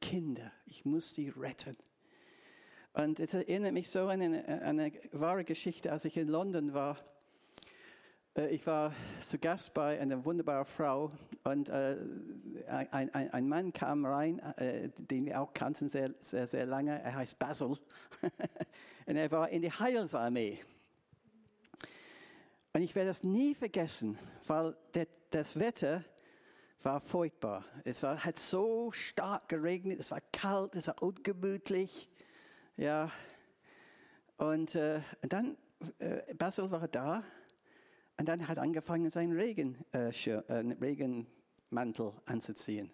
[0.00, 1.76] Kinder, ich muss sie retten.
[2.94, 6.96] Und es erinnert mich so an eine, eine wahre Geschichte, als ich in London war.
[8.34, 11.12] Äh, ich war zu Gast bei einer wunderbaren Frau
[11.44, 11.98] und äh,
[12.66, 16.98] ein, ein, ein, Mann kam rein, äh, den wir auch kannten sehr, sehr, sehr lange.
[17.02, 17.76] Er heißt Basil
[19.06, 20.60] und er war in der Heilsarmee.
[22.78, 24.76] Und ich werde das nie vergessen, weil
[25.30, 26.04] das Wetter
[26.84, 27.64] war furchtbar.
[27.82, 32.08] Es war, hat so stark geregnet, es war kalt, es war ungemütlich.
[32.76, 33.10] Ja.
[34.36, 35.56] Und, äh, und dann,
[35.98, 37.24] äh, Basil war da
[38.16, 42.92] und dann hat angefangen, seinen Regen, äh, äh Regenmantel anzuziehen.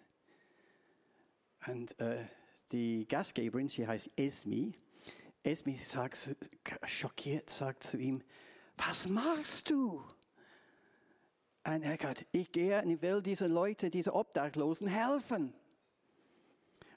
[1.67, 2.25] Und äh,
[2.71, 4.73] die Gastgeberin, sie heißt Esmi,
[5.43, 6.35] Esmi sagt,
[6.87, 8.23] schockiert, sagt zu ihm,
[8.77, 10.03] was machst du?
[11.65, 15.53] Und er sagt, ich gehe und ich will diesen Leuten, diese Obdachlosen helfen.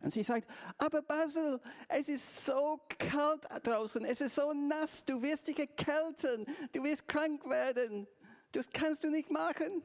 [0.00, 5.20] Und sie sagt, aber Basil, es ist so kalt draußen, es ist so nass, du
[5.22, 8.06] wirst dich erkälten, du wirst krank werden.
[8.52, 9.82] Das kannst du nicht machen.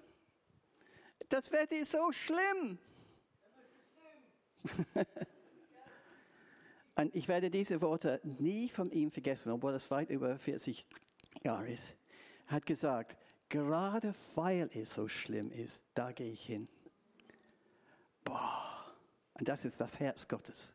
[1.29, 2.77] Das Wetter ist so schlimm.
[6.95, 10.86] Und ich werde diese Worte nie von ihm vergessen, obwohl es weit über 40
[11.43, 11.95] Jahre ist.
[12.47, 13.17] Hat gesagt,
[13.49, 16.67] gerade weil es so schlimm ist, da gehe ich hin.
[18.23, 18.93] Boah,
[19.34, 20.73] und das ist das Herz Gottes.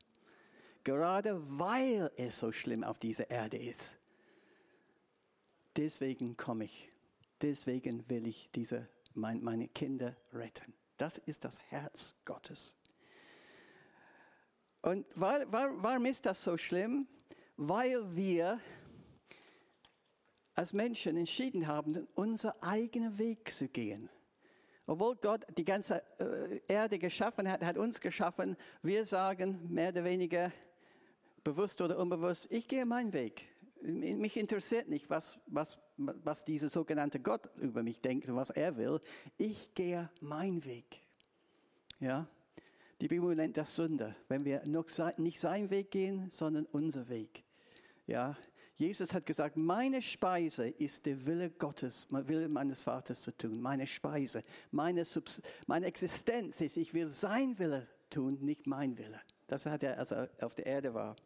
[0.85, 3.97] Gerade weil es so schlimm auf dieser Erde ist.
[5.77, 6.91] Deswegen komme ich.
[7.41, 10.75] Deswegen will ich diese, mein, meine Kinder retten.
[10.97, 12.75] Das ist das Herz Gottes.
[14.83, 17.07] Und warum ist das so schlimm?
[17.57, 18.61] Weil wir
[20.59, 24.11] als Menschen entschieden haben, unser eigenen Weg zu gehen.
[24.89, 30.03] Obwohl Gott die ganze äh, Erde geschaffen hat, hat uns geschaffen, wir sagen mehr oder
[30.03, 30.51] weniger
[31.45, 33.45] bewusst oder unbewusst, ich gehe meinen Weg.
[33.83, 38.77] Mich interessiert nicht, was, was, was dieser sogenannte Gott über mich denkt und was er
[38.77, 39.01] will.
[39.37, 41.01] Ich gehe meinen Weg.
[42.01, 42.27] Ja?
[43.01, 47.45] Die Bibel nennt das Sünde, wenn wir nicht seinen Weg gehen, sondern unser Weg.
[48.09, 48.37] Ja?
[48.79, 53.61] Jesus hat gesagt, meine Speise ist der Wille Gottes, der Wille meines Vaters zu tun.
[53.61, 59.21] Meine Speise, meine, Subs meine Existenz ist, ich will sein Wille tun, nicht mein Wille.
[59.49, 61.17] Das hat er, als er auf der Erde war.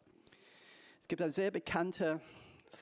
[0.99, 2.19] Es gibt ein sehr bekanntes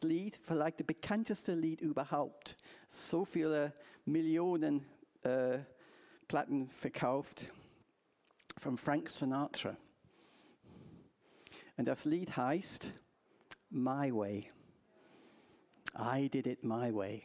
[0.04, 2.56] Lied, vielleicht das bekannteste Lied überhaupt.
[2.88, 3.74] So viele
[4.06, 4.86] Millionen
[5.24, 5.60] äh,
[6.30, 7.52] Platten verkauft.
[8.58, 9.76] Von Frank Sinatra.
[11.76, 12.94] Und das Lied heißt
[13.70, 14.50] My Way.
[15.95, 17.23] I did it my way.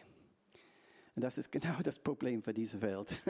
[1.14, 3.16] Und das ist genau das Problem für diese Welt.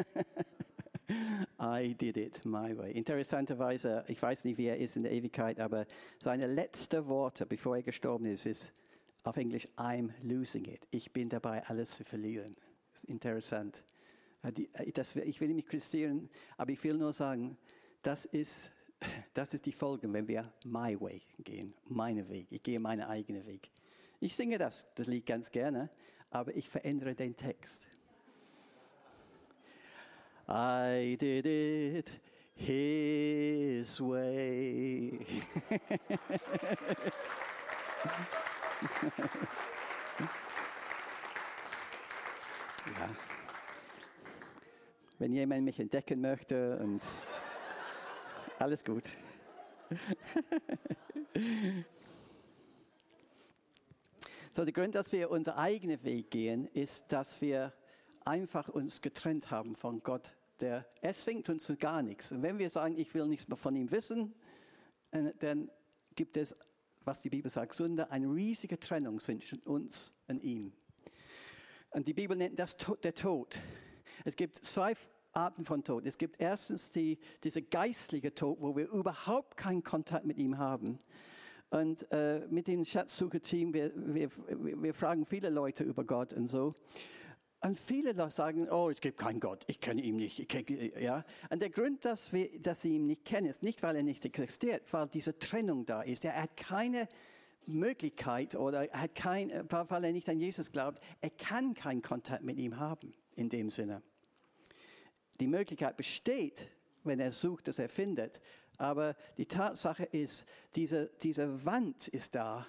[1.61, 2.92] I did it my way.
[2.92, 5.87] Interessanterweise, ich weiß nicht, wie er ist in der Ewigkeit, aber
[6.18, 8.72] seine letzten Worte, bevor er gestorben ist, ist
[9.22, 10.87] auf Englisch, I'm losing it.
[10.90, 12.57] Ich bin dabei, alles zu verlieren.
[12.92, 13.85] Das ist interessant.
[14.42, 17.57] ich will nicht kritisieren, aber ich will nur sagen,
[18.03, 18.70] das ist,
[19.35, 22.49] das ist die Folge, wenn wir my way gehen, meinen Weg.
[22.51, 23.70] Ich gehe meinen eigenen Weg.
[24.21, 25.91] Ich singe das, das Lied ganz gerne,
[26.31, 27.89] aber ich verändere den Text.
[30.49, 32.11] I did it
[32.55, 35.19] his way.
[42.99, 43.09] ja.
[45.19, 47.03] Wenn jemand mich entdecken möchte und
[48.59, 49.05] alles gut.
[54.57, 57.75] so, der Grund, dass wir unseren eigenen Weg gehen, ist, dass wir
[58.25, 60.35] einfach uns getrennt haben von Gott.
[60.61, 62.33] Der, er zwingt uns zu gar nichts.
[62.33, 64.35] Und wenn wir sagen, ich will nichts mehr von ihm wissen,
[65.11, 65.71] äh, dann
[66.14, 66.55] gibt es,
[67.05, 70.73] was die Bibel sagt, Sünde, eine riesige Trennung zwischen uns und ihm.
[71.90, 73.59] Und die Bibel nennt das der Tod.
[74.25, 74.95] Es gibt zwei
[75.33, 76.07] Arten von Tod.
[76.07, 80.99] Es gibt erstens die, diese geistliche Tod, wo wir überhaupt keinen Kontakt mit ihm haben.
[81.71, 84.31] Und äh, mit dem Schatzsucher-Team, wir, wir,
[84.83, 86.75] wir fragen viele Leute über Gott und so.
[87.61, 90.49] Und viele sagen, oh, es gibt keinen Gott, ich kenne ihn nicht.
[90.49, 91.25] Kenne, ja?
[91.51, 94.25] Und der Grund, dass, wir, dass sie ihn nicht kennen, ist nicht, weil er nicht
[94.25, 96.25] existiert, weil diese Trennung da ist.
[96.25, 97.09] Er hat keine
[97.67, 102.45] Möglichkeit oder er hat kein, weil er nicht an Jesus glaubt, er kann keinen Kontakt
[102.45, 104.03] mit ihm haben in dem Sinne.
[105.41, 106.69] Die Möglichkeit besteht,
[107.05, 108.41] wenn er sucht, dass er findet.
[108.79, 112.67] Aber die Tatsache ist, diese, diese Wand ist da,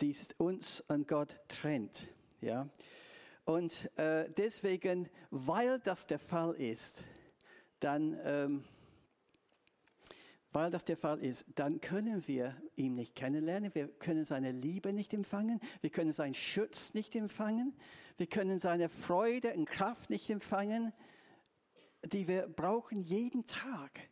[0.00, 2.06] die uns und Gott trennt.
[2.40, 2.68] Ja?
[3.44, 7.04] Und äh, deswegen, weil das der Fall ist,
[7.80, 8.64] dann, ähm,
[10.52, 14.92] weil das der Fall ist, dann können wir ihn nicht kennenlernen, wir können seine Liebe
[14.92, 17.74] nicht empfangen, wir können seinen Schutz nicht empfangen,
[18.16, 20.92] wir können seine Freude und Kraft nicht empfangen,
[22.04, 24.08] die wir brauchen jeden Tag.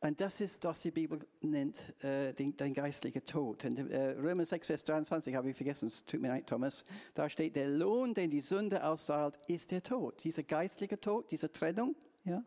[0.00, 3.64] Und das ist, was die Bibel nennt, äh, den, den geistlichen Tod.
[3.64, 6.84] Und, äh, Römer 6, Vers 23 habe ich vergessen, es tut mir leid, Thomas.
[7.14, 10.22] Da steht, der Lohn, den die Sünde auszahlt, ist der Tod.
[10.22, 11.96] Dieser geistliche Tod, diese Trennung.
[12.24, 12.44] Ja?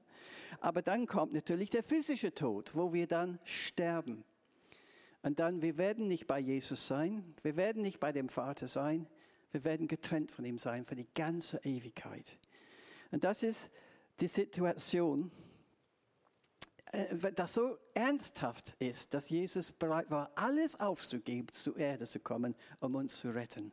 [0.60, 4.24] Aber dann kommt natürlich der physische Tod, wo wir dann sterben.
[5.22, 9.08] Und dann, wir werden nicht bei Jesus sein, wir werden nicht bei dem Vater sein,
[9.52, 12.38] wir werden getrennt von ihm sein für die ganze Ewigkeit.
[13.12, 13.70] Und das ist
[14.20, 15.32] die Situation,
[17.36, 22.96] das so ernsthaft ist, dass Jesus bereit war, alles aufzugeben, zur Erde zu kommen, um
[22.96, 23.72] uns zu retten.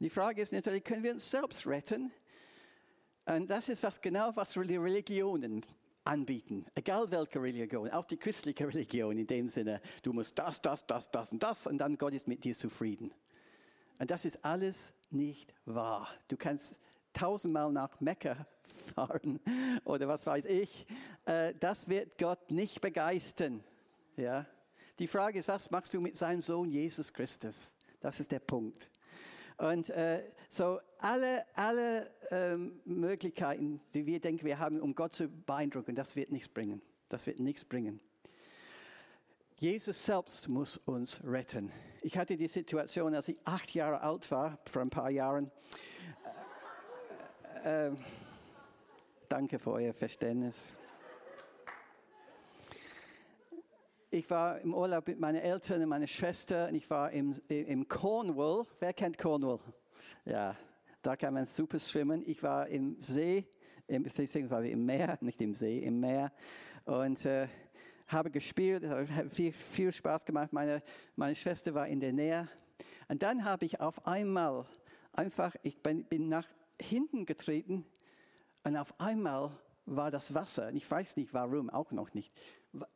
[0.00, 2.10] Die Frage ist natürlich, können wir uns selbst retten?
[3.26, 5.64] Und das ist was, genau, was die Religionen
[6.04, 10.86] anbieten, egal welche Religion, auch die christliche Religion in dem Sinne, du musst das, das,
[10.86, 13.12] das, das und das und dann Gott ist mit dir zufrieden.
[13.98, 16.08] Und das ist alles nicht wahr.
[16.28, 16.78] Du kannst
[17.16, 18.46] tausendmal nach Mekka
[18.94, 19.40] fahren
[19.84, 20.86] oder was weiß ich,
[21.24, 23.64] äh, das wird Gott nicht begeistern.
[24.16, 24.46] Ja?
[24.98, 27.72] Die Frage ist, was machst du mit seinem Sohn Jesus Christus?
[28.00, 28.90] Das ist der Punkt.
[29.58, 35.28] Und äh, so alle, alle ähm, Möglichkeiten, die wir denken, wir haben, um Gott zu
[35.28, 36.82] beeindrucken, das wird nichts bringen.
[37.08, 38.00] Das wird nichts bringen.
[39.58, 41.72] Jesus selbst muss uns retten.
[42.02, 45.50] Ich hatte die Situation, als ich acht Jahre alt war, vor ein paar Jahren.
[47.66, 47.92] Äh, äh,
[49.28, 50.72] danke für euer Verständnis.
[54.08, 57.88] Ich war im Urlaub mit meinen Eltern und meiner Schwester und ich war im, im
[57.88, 58.66] Cornwall.
[58.78, 59.58] Wer kennt Cornwall?
[60.24, 60.56] Ja,
[61.02, 62.22] da kann man super schwimmen.
[62.24, 63.44] Ich war im See,
[63.88, 66.32] im, beziehungsweise im Meer, nicht im See, im Meer
[66.84, 67.48] und äh,
[68.06, 70.52] habe gespielt, habe viel, viel Spaß gemacht.
[70.52, 70.82] Meine,
[71.16, 72.48] meine Schwester war in der Nähe.
[73.08, 74.66] Und dann habe ich auf einmal
[75.12, 76.46] einfach, ich bin, bin nach
[76.80, 77.84] hinten getreten
[78.64, 79.50] und auf einmal
[79.86, 82.32] war das Wasser, ich weiß nicht warum, auch noch nicht,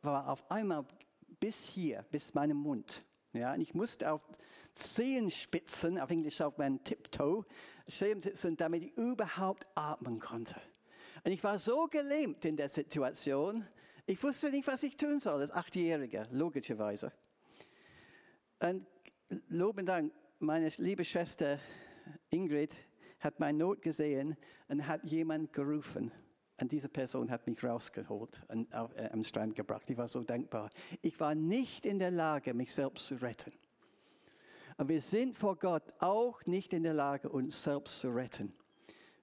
[0.01, 0.85] war auf einmal
[1.39, 3.03] bis hier, bis meinem Mund.
[3.33, 4.21] Ja, und ich musste auf
[4.75, 7.45] Zehenspitzen, auf Englisch auf meinen Tiptoe,
[7.87, 10.55] stehen sitzen, damit ich überhaupt atmen konnte.
[11.23, 13.65] Und ich war so gelähmt in der Situation,
[14.05, 17.13] ich wusste nicht, was ich tun soll, als Achtjähriger, logischerweise.
[18.59, 18.85] Und
[19.47, 21.59] loben Dank, meine liebe Schwester
[22.29, 22.75] Ingrid
[23.21, 24.35] hat meine Not gesehen
[24.67, 26.11] und hat jemand gerufen.
[26.59, 29.89] Und diese Person hat mich rausgeholt und auf, äh, am Strand gebracht.
[29.89, 30.69] Ich war so dankbar.
[31.01, 33.53] Ich war nicht in der Lage, mich selbst zu retten.
[34.77, 38.53] Und wir sind vor Gott auch nicht in der Lage, uns selbst zu retten.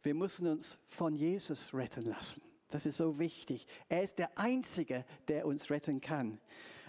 [0.02, 2.42] Wir müssen uns von Jesus retten lassen.
[2.68, 3.66] Das ist so wichtig.
[3.88, 6.40] Er ist der Einzige, der uns retten kann.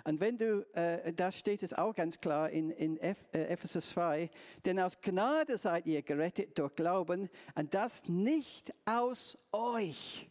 [0.10, 3.91] Und wenn du, äh, da steht es auch ganz klar in, in Eph, äh, Ephesus
[3.91, 4.32] 2,
[4.65, 10.28] denn aus Gnade seid ihr gerettet durch Glauben und das nicht aus euch.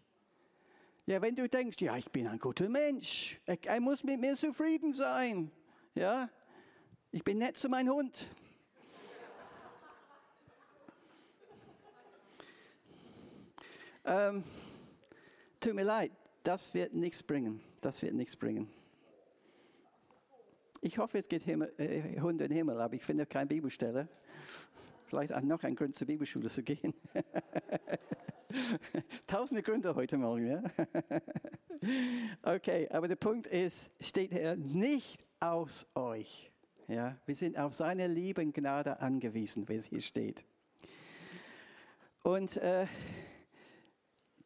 [1.07, 4.93] Ja, wenn du denkst, ja, ich bin ein guter Mensch, er muss mit mir zufrieden
[4.93, 5.53] sein.
[5.95, 6.29] Ja,
[7.13, 8.27] ich bin nett zu meinem Hund.
[14.05, 14.43] ähm,
[15.61, 16.11] tut mir leid,
[16.43, 17.61] das wird nichts bringen.
[17.81, 18.69] Das wird nichts bringen.
[20.81, 24.09] Ich hoffe, es geht Himmel, äh, Hunde in den Himmel, aber ich finde keine Bibelstelle.
[25.07, 26.95] Vielleicht auch noch ein Grund zur Bibelschule zu gehen.
[29.27, 30.63] Tausende Gründe heute Morgen, ja?
[32.55, 36.51] okay, aber der Punkt ist, steht hier nicht aus euch.
[36.87, 40.45] Ja, wir sind auf seine Liebe und Gnade angewiesen, wie es hier steht.
[42.23, 42.87] Und äh,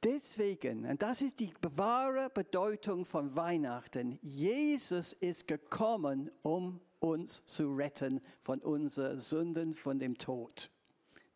[0.03, 7.75] deswegen, und das ist die wahre Bedeutung von Weihnachten, Jesus ist gekommen, um uns zu
[7.75, 10.71] retten von unseren Sünden, von dem Tod.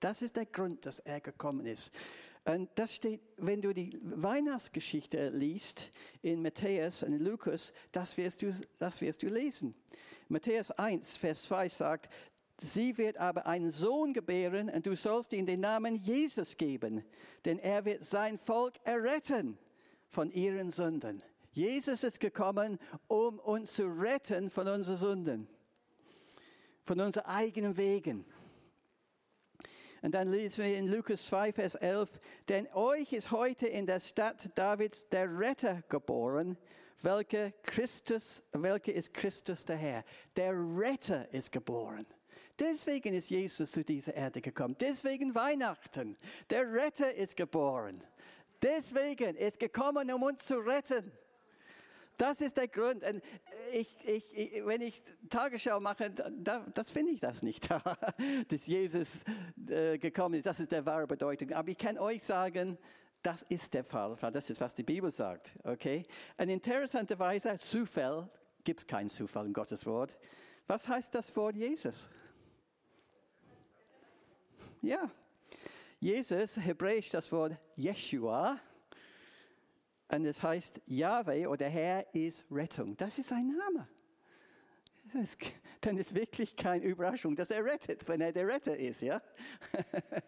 [0.00, 1.92] Das ist der Grund, dass er gekommen ist.
[2.44, 5.90] Und das steht, wenn du die Weihnachtsgeschichte liest
[6.22, 9.74] in Matthäus und Lukas, das wirst du, das wirst du lesen.
[10.28, 12.12] Matthäus 1, Vers 2 sagt,
[12.60, 17.04] sie wird aber einen Sohn gebären und du sollst ihm den Namen Jesus geben,
[17.44, 19.58] denn er wird sein Volk erretten
[20.08, 21.22] von ihren Sünden.
[21.52, 25.48] Jesus ist gekommen, um uns zu retten von unseren Sünden,
[26.84, 28.26] von unseren eigenen Wegen.
[30.02, 34.00] Und dann lesen wir in Lukas 2, Vers 11, denn euch ist heute in der
[34.00, 36.56] Stadt Davids der Retter geboren,
[37.02, 40.04] welcher Christus, welcher ist Christus der Herr.
[40.36, 42.06] Der Retter ist geboren.
[42.58, 44.76] Deswegen ist Jesus zu dieser Erde gekommen.
[44.80, 46.16] Deswegen Weihnachten.
[46.48, 48.02] Der Retter ist geboren.
[48.62, 51.12] Deswegen ist gekommen, um uns zu retten.
[52.16, 53.04] Das ist der Grund.
[53.04, 53.22] Und
[53.72, 57.68] ich, ich, ich, wenn ich Tagesschau mache, da, das finde ich das nicht,
[58.48, 59.22] dass Jesus
[59.68, 60.46] äh, gekommen ist.
[60.46, 61.52] Das ist der wahre Bedeutung.
[61.52, 62.78] Aber ich kann euch sagen,
[63.22, 64.16] das ist der Fall.
[64.32, 65.50] Das ist, was die Bibel sagt.
[65.64, 66.06] Okay?
[66.38, 68.30] Und interessanterweise, Zufall,
[68.64, 70.16] gibt es keinen Zufall in Gottes Wort.
[70.66, 72.08] Was heißt das Wort Jesus?
[74.86, 75.10] Ja,
[75.98, 78.60] Jesus, hebräisch das Wort Yeshua,
[80.08, 82.96] und es heißt, Yahweh oder Herr ist Rettung.
[82.96, 83.88] Das ist sein Name.
[85.12, 85.36] Das,
[85.80, 89.02] dann ist wirklich keine Überraschung, dass er rettet, wenn er der Retter ist.
[89.02, 89.20] Ja?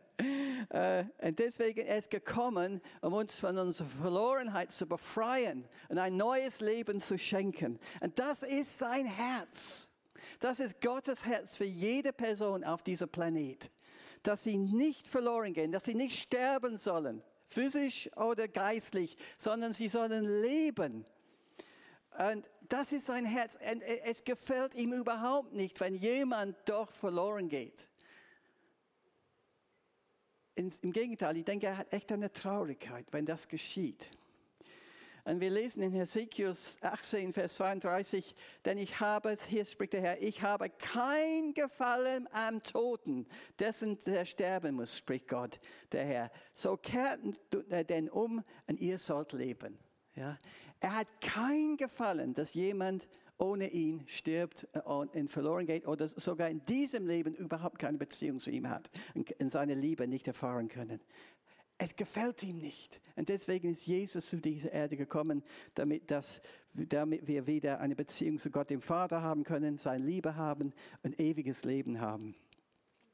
[0.70, 6.16] Äh, und deswegen ist er gekommen, um uns von unserer Verlorenheit zu befreien und ein
[6.16, 7.78] neues Leben zu schenken.
[8.00, 9.92] Und das ist sein Herz.
[10.40, 13.70] Das ist Gottes Herz für jede Person auf diesem Planet.
[14.28, 19.88] Dass sie nicht verloren gehen, dass sie nicht sterben sollen, physisch oder geistlich, sondern sie
[19.88, 21.06] sollen leben.
[22.18, 23.56] Und das ist sein Herz.
[23.72, 27.88] Und es gefällt ihm überhaupt nicht, wenn jemand doch verloren geht.
[30.56, 34.10] Im Gegenteil, ich denke, er hat echt eine Traurigkeit, wenn das geschieht.
[35.28, 40.22] Und wir lesen in Hesekiel 18, Vers 32, denn ich habe, hier spricht der Herr,
[40.22, 43.26] ich habe kein Gefallen am Toten,
[43.58, 45.60] dessen der sterben muss, spricht Gott,
[45.92, 46.30] der Herr.
[46.54, 47.20] So kehrt
[47.90, 49.78] denn um und ihr sollt leben.
[50.14, 50.38] Ja?
[50.80, 56.64] Er hat kein Gefallen, dass jemand ohne ihn stirbt und verloren geht oder sogar in
[56.64, 61.02] diesem Leben überhaupt keine Beziehung zu ihm hat und seine Liebe nicht erfahren können.
[61.80, 63.00] Es gefällt ihm nicht.
[63.14, 66.42] Und deswegen ist Jesus zu dieser Erde gekommen, damit, das,
[66.74, 70.72] damit wir wieder eine Beziehung zu Gott, dem Vater, haben können, seine Liebe haben
[71.04, 72.34] und ewiges Leben haben.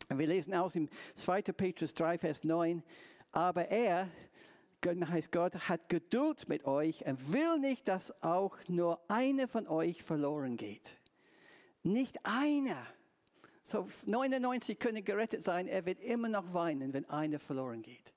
[0.09, 1.43] Und wir lesen aus im 2.
[1.43, 2.83] Petrus 3, Vers 9,
[3.33, 4.09] aber er,
[4.87, 10.03] heißt Gott, hat Geduld mit euch und will nicht, dass auch nur einer von euch
[10.03, 10.97] verloren geht.
[11.83, 12.87] Nicht einer.
[13.63, 18.14] So 99 können gerettet sein, er wird immer noch weinen, wenn einer verloren geht.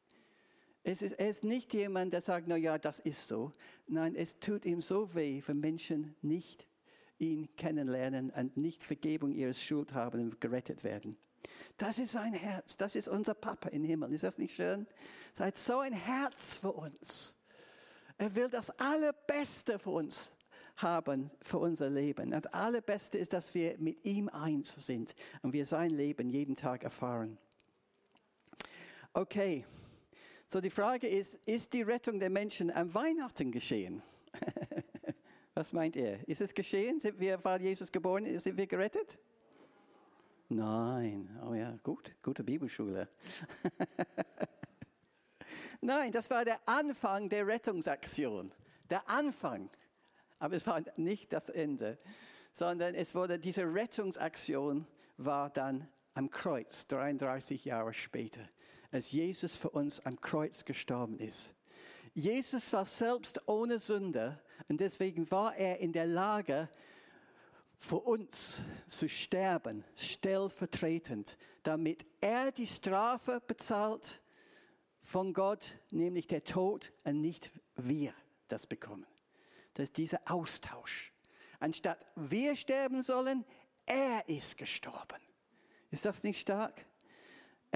[0.90, 3.52] Es ist, er ist nicht jemand, der sagt, na ja, das ist so.
[3.88, 6.66] Nein, es tut ihm so weh, wenn Menschen nicht
[7.20, 11.18] ihn kennenlernen und nicht Vergebung ihres Schuld haben und gerettet werden.
[11.76, 12.78] Das ist sein Herz.
[12.78, 14.14] Das ist unser Papa im Himmel.
[14.14, 14.88] Ist das nicht schön?
[15.38, 17.36] Er hat so ein Herz für uns.
[18.18, 20.32] Er will das Allerbeste für uns
[20.78, 22.32] haben, für unser Leben.
[22.32, 26.86] Das Allerbeste ist, dass wir mit ihm eins sind und wir sein Leben jeden Tag
[26.86, 27.38] erfahren.
[29.12, 29.66] Okay.
[30.50, 34.02] So die Frage ist, ist die Rettung der Menschen am Weihnachten geschehen?
[35.54, 36.26] Was meint ihr?
[36.26, 37.02] Ist es geschehen?
[37.02, 39.20] Sind wir, weil Jesus geboren ist, sind wir gerettet?
[40.48, 41.38] Nein.
[41.46, 43.10] Oh ja, gut, gute Bibelschule.
[45.82, 48.54] Nein, das war der Anfang der Rettungsaktion.
[48.90, 49.70] Der Anfang.
[50.40, 51.98] Aber es war nicht das Ende,
[52.54, 54.88] sondern es wurde, diese Rettungsaktion
[55.18, 58.48] war dann am Kreuz, 33 Jahre später
[58.98, 61.54] als Jesus für uns am Kreuz gestorben ist.
[62.16, 66.68] Jesus war selbst ohne Sünde und deswegen war er in der Lage,
[67.78, 74.20] für uns zu sterben, stellvertretend, damit er die Strafe bezahlt
[75.04, 78.16] von Gott, nämlich der Tod, und nicht wir
[78.48, 79.06] das bekommen.
[79.76, 81.14] Das ist dieser Austausch.
[81.60, 83.46] Anstatt wir sterben sollen,
[83.86, 85.22] er ist gestorben.
[85.92, 86.87] Ist das nicht stark?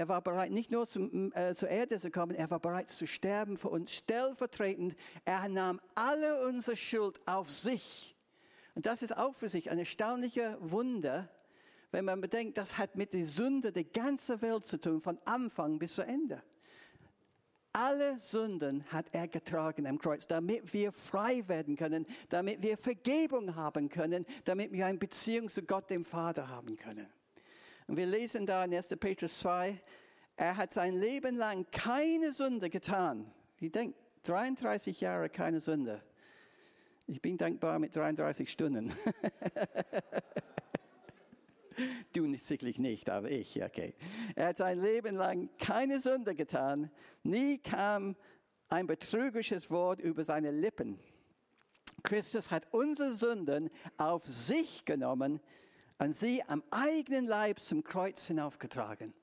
[0.02, 3.06] Er war bereit, nicht nur zum, äh, zur Erde zu kommen, er war bereit zu
[3.06, 4.96] sterben für uns stellvertretend.
[5.24, 8.16] Er nahm alle unsere Schuld auf sich.
[8.74, 11.28] Und das ist auch für sich ein erstaunlicher Wunder,
[11.92, 15.78] wenn man bedenkt, das hat mit der Sünde der ganzen Welt zu tun, von Anfang
[15.78, 16.42] bis zu Ende.
[17.72, 23.54] Alle Sünden hat er getragen am Kreuz, damit wir frei werden können, damit wir Vergebung
[23.54, 27.06] haben können, damit wir eine Beziehung zu Gott, dem Vater, haben können.
[27.92, 28.88] Und wir lesen da in 1.
[28.98, 29.78] Petrus 2,
[30.36, 33.30] er hat sein Leben lang keine Sünde getan.
[33.60, 36.00] Ich denke, 33 Jahre keine Sünde.
[37.06, 38.94] Ich bin dankbar mit 33 Stunden.
[42.14, 43.94] du sicherlich nicht, aber ich, okay.
[44.36, 46.90] Er hat sein Leben lang keine Sünde getan.
[47.22, 48.16] Nie kam
[48.70, 50.98] ein betrügerisches Wort über seine Lippen.
[52.02, 53.68] Christus hat unsere Sünden
[53.98, 55.42] auf sich genommen
[56.02, 59.14] und sie am eigenen Leib zum Kreuz hinaufgetragen.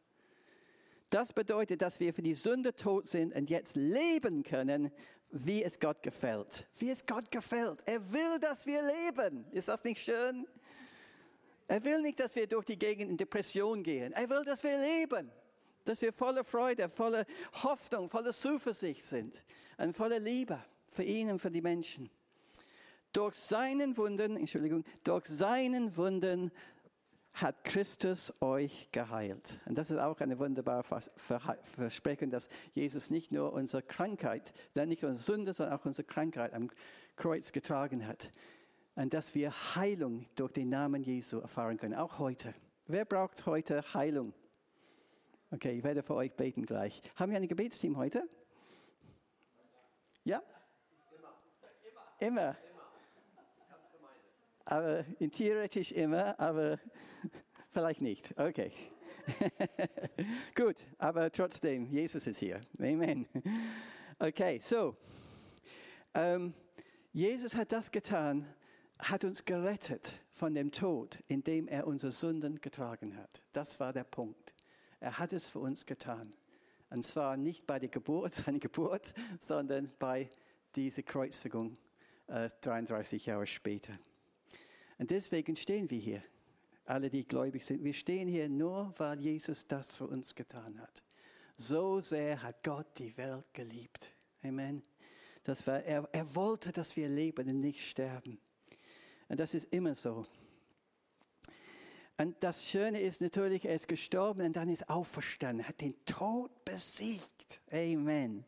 [1.09, 4.89] Das bedeutet, dass wir für die Sünde tot sind und jetzt leben können,
[5.29, 6.67] wie es Gott gefällt.
[6.77, 7.79] Wie es Gott gefällt.
[7.85, 9.45] Er will, dass wir leben.
[9.51, 10.47] Ist das nicht schön?
[11.67, 14.13] Er will nicht, dass wir durch die Gegend in Depression gehen.
[14.13, 15.29] Er will, dass wir leben.
[15.83, 17.25] Dass wir voller Freude, voller
[17.61, 19.43] Hoffnung, voller Zuversicht sind.
[19.77, 22.09] Und voller Liebe für ihn und für die Menschen.
[23.11, 26.51] Durch seinen Wunden, Entschuldigung, durch seinen Wunden
[27.33, 29.59] hat Christus euch geheilt.
[29.65, 30.83] Und das ist auch eine wunderbare
[31.15, 36.53] Versprechen, dass Jesus nicht nur unsere Krankheit, nicht nur unsere Sünde, sondern auch unsere Krankheit
[36.53, 36.69] am
[37.15, 38.29] Kreuz getragen hat.
[38.95, 42.53] Und dass wir Heilung durch den Namen Jesu erfahren können, auch heute.
[42.85, 44.33] Wer braucht heute Heilung?
[45.51, 47.01] Okay, ich werde für euch beten gleich.
[47.15, 48.27] Haben wir ein Gebetsteam heute?
[50.25, 50.43] Ja?
[52.19, 52.27] Immer.
[52.27, 52.68] Immer
[54.69, 56.79] aber theoretisch immer, aber
[57.71, 58.37] vielleicht nicht.
[58.37, 58.71] Okay.
[60.55, 62.61] Gut, aber trotzdem, Jesus ist hier.
[62.79, 63.27] Amen.
[64.19, 64.95] Okay, so.
[66.13, 66.53] Ähm,
[67.11, 68.45] Jesus hat das getan,
[68.99, 73.41] hat uns gerettet von dem Tod, indem er unsere Sünden getragen hat.
[73.51, 74.53] Das war der Punkt.
[74.99, 76.35] Er hat es für uns getan.
[76.91, 80.29] Und zwar nicht bei der Geburt, seiner Geburt, sondern bei
[80.75, 81.73] dieser Kreuzigung
[82.27, 83.97] äh, 33 Jahre später.
[84.99, 86.21] Und deswegen stehen wir hier,
[86.85, 87.83] alle, die gläubig sind.
[87.83, 91.01] Wir stehen hier nur, weil Jesus das für uns getan hat.
[91.55, 94.15] So sehr hat Gott die Welt geliebt.
[94.43, 94.83] Amen.
[95.43, 98.39] Das war, er, er wollte, dass wir leben und nicht sterben.
[99.29, 100.25] Und das ist immer so.
[102.17, 106.51] Und das Schöne ist natürlich, er ist gestorben und dann ist auferstanden, hat den Tod
[106.65, 107.61] besiegt.
[107.71, 108.43] Amen.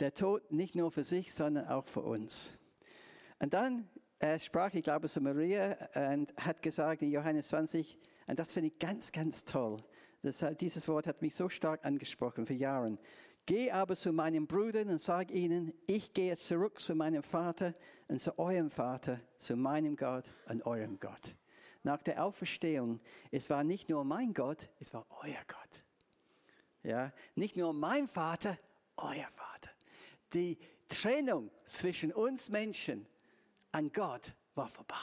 [0.00, 2.56] Der Tod nicht nur für sich, sondern auch für uns.
[3.38, 3.86] Und dann
[4.18, 5.76] er sprach, ich glaube, zu Maria
[6.12, 9.76] und hat gesagt in Johannes 20, und das finde ich ganz, ganz toll.
[10.22, 12.96] Das, dieses Wort hat mich so stark angesprochen für Jahre.
[13.46, 17.74] Geh aber zu meinen Brüdern und sag ihnen, ich gehe zurück zu meinem Vater
[18.08, 21.36] und zu eurem Vater, zu meinem Gott und eurem Gott.
[21.82, 23.00] Nach der Auferstehung,
[23.30, 25.82] es war nicht nur mein Gott, es war euer Gott.
[26.82, 28.56] Ja, nicht nur mein Vater,
[28.96, 29.70] euer Vater.
[30.32, 30.56] Die
[30.88, 33.06] Trennung zwischen uns Menschen
[33.74, 34.94] an Gott war vorbei.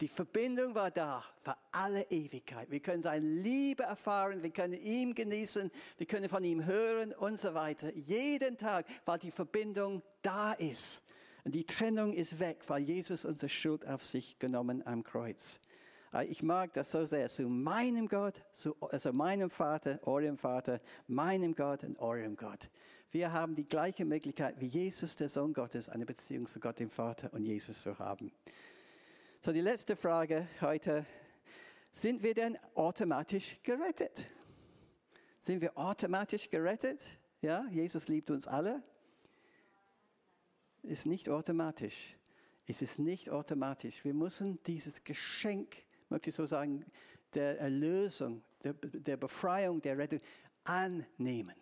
[0.00, 2.70] Die Verbindung war da für alle Ewigkeit.
[2.70, 7.40] Wir können seine Liebe erfahren, wir können ihn genießen, wir können von ihm hören und
[7.40, 7.92] so weiter.
[7.94, 11.02] Jeden Tag, weil die Verbindung da ist.
[11.44, 15.60] Und die Trennung ist weg, weil Jesus unsere Schuld auf sich genommen am Kreuz.
[16.10, 17.28] Ah, ich mag das so sehr.
[17.28, 22.70] Zu meinem Gott, zu also meinem Vater, eurem Vater, meinem Gott und eurem Gott.
[23.10, 26.90] Wir haben die gleiche Möglichkeit wie Jesus, der Sohn Gottes, eine Beziehung zu Gott, dem
[26.90, 28.30] Vater und Jesus zu haben.
[29.40, 31.06] So, die letzte Frage heute.
[31.90, 34.26] Sind wir denn automatisch gerettet?
[35.40, 37.02] Sind wir automatisch gerettet?
[37.40, 38.82] Ja, Jesus liebt uns alle.
[40.82, 42.14] Ist nicht automatisch.
[42.66, 44.04] Es ist nicht automatisch.
[44.04, 45.76] Wir müssen dieses Geschenk,
[46.10, 46.84] möchte ich so sagen,
[47.32, 50.20] der Erlösung, der, der Befreiung, der Rettung
[50.64, 51.54] annehmen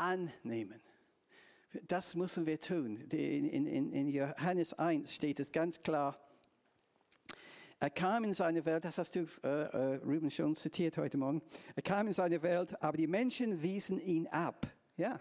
[0.00, 0.80] annehmen.
[1.86, 3.00] Das müssen wir tun.
[3.12, 6.18] In, in, in Johannes 1 steht es ganz klar.
[7.78, 11.40] Er kam in seine Welt, das hast du, äh, äh, Ruben, schon zitiert heute Morgen.
[11.74, 14.66] Er kam in seine Welt, aber die Menschen wiesen ihn ab.
[14.96, 15.20] Ja.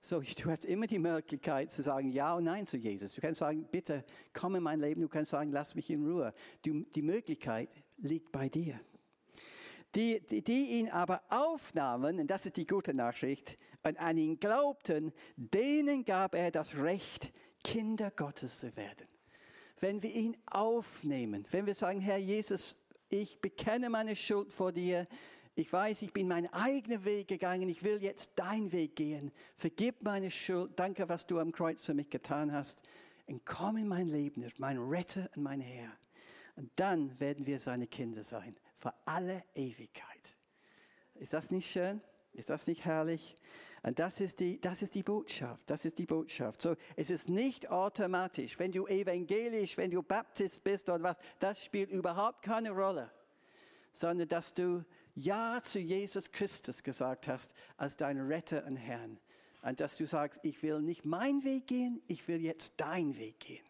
[0.00, 3.12] So, du hast immer die Möglichkeit zu sagen Ja und Nein zu Jesus.
[3.12, 5.00] Du kannst sagen, bitte komm in mein Leben.
[5.00, 6.32] Du kannst sagen, lass mich in Ruhe.
[6.62, 7.68] Du, die Möglichkeit
[7.98, 8.80] liegt bei dir.
[9.96, 14.38] Die, die, die ihn aber aufnahmen, und das ist die gute Nachricht, und an ihn
[14.38, 17.32] glaubten, denen gab er das Recht,
[17.64, 19.08] Kinder Gottes zu werden.
[19.80, 22.76] Wenn wir ihn aufnehmen, wenn wir sagen, Herr Jesus,
[23.08, 25.06] ich bekenne meine Schuld vor dir,
[25.54, 29.32] ich weiß, ich bin meinen eigenen Weg gegangen, ich will jetzt deinen Weg gehen.
[29.56, 32.82] Vergib meine Schuld, danke, was du am Kreuz für mich getan hast.
[33.26, 35.90] Und komm in mein Leben, mein Retter und mein Herr.
[36.56, 38.54] Und dann werden wir seine Kinder sein,
[38.86, 40.36] für alle Ewigkeit.
[41.16, 42.00] Ist das nicht schön?
[42.32, 43.34] Ist das nicht herrlich?
[43.82, 45.68] Und das ist die, das ist die Botschaft.
[45.68, 46.62] Das ist die Botschaft.
[46.62, 48.56] So, es ist nicht automatisch.
[48.60, 53.10] Wenn du evangelisch, wenn du Baptist bist oder was, das spielt überhaupt keine Rolle.
[53.92, 54.84] Sondern, dass du
[55.16, 59.18] Ja zu Jesus Christus gesagt hast als dein Retter und Herrn.
[59.62, 63.40] Und dass du sagst, ich will nicht meinen Weg gehen, ich will jetzt deinen Weg
[63.40, 63.64] gehen.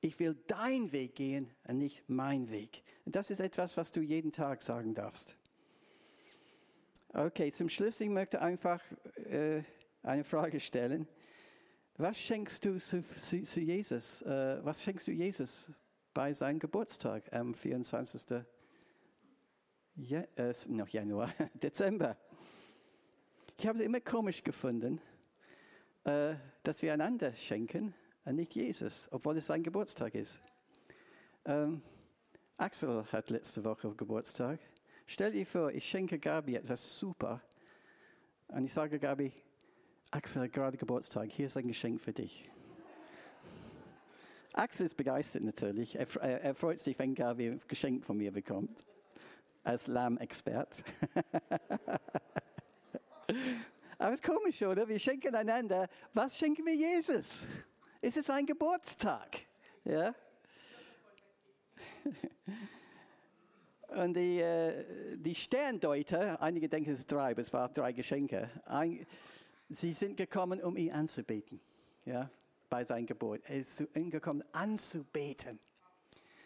[0.00, 2.82] Ich will deinen Weg gehen und nicht mein Weg.
[3.04, 5.36] Das ist etwas, was du jeden Tag sagen darfst.
[7.12, 8.80] Okay, zum Schluss, ich möchte einfach
[9.28, 9.62] äh,
[10.02, 11.08] eine Frage stellen.
[11.96, 14.22] Was schenkst du zu, zu, zu Jesus?
[14.22, 15.68] Äh, was schenkst du Jesus
[16.14, 18.44] bei seinem Geburtstag am 24.
[19.96, 22.16] Ja, äh, noch Januar, Dezember?
[23.58, 25.00] Ich habe es immer komisch gefunden,
[26.04, 27.94] äh, dass wir einander schenken
[28.24, 30.40] nicht Jesus, obwohl es sein Geburtstag ist.
[31.44, 31.82] Ähm,
[32.56, 34.58] Axel hat letzte Woche Geburtstag.
[35.06, 37.40] Stell dir vor, ich schenke Gabi etwas super.
[38.48, 39.32] Und ich sage Gabi,
[40.10, 42.50] Axel hat gerade Geburtstag, hier ist ein Geschenk für dich.
[44.52, 45.94] Axel ist begeistert natürlich.
[45.94, 48.84] Er, er freut sich, wenn Gabi ein Geschenk von mir bekommt.
[49.62, 50.82] Als Lamm-Expert.
[53.98, 54.88] Aber es ist komisch, oder?
[54.88, 55.88] Wir schenken einander.
[56.12, 57.46] Was schenken wir Jesus?
[58.00, 59.38] Es ist ein Geburtstag.
[59.84, 60.14] Ja?
[63.88, 68.50] Und die, äh, die Sterndeuter, einige denken es drei, aber es waren drei Geschenke.
[68.66, 69.06] Ein,
[69.68, 71.60] sie sind gekommen, um ihn anzubeten.
[72.04, 72.30] Ja,
[72.68, 73.42] bei seinem Geburt.
[73.46, 75.58] Er ist gekommen, anzubeten.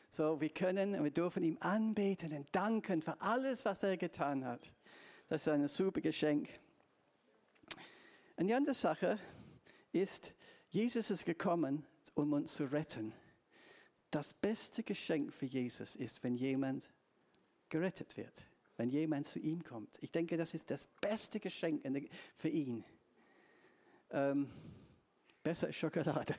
[0.08, 4.72] So, wir können, wir dürfen ihm anbeten und danken für alles, was er getan hat.
[5.28, 6.48] Das ist ein super Geschenk.
[8.36, 9.18] Und die andere Sache
[9.92, 10.32] ist,
[10.72, 13.12] Jesus ist gekommen, um uns zu retten.
[14.10, 16.90] Das beste Geschenk für Jesus ist, wenn jemand
[17.68, 18.46] gerettet wird,
[18.78, 19.98] wenn jemand zu ihm kommt.
[20.00, 21.82] Ich denke, das ist das beste Geschenk
[22.34, 22.84] für ihn.
[24.10, 24.50] Ähm,
[25.42, 26.34] besser als Schokolade.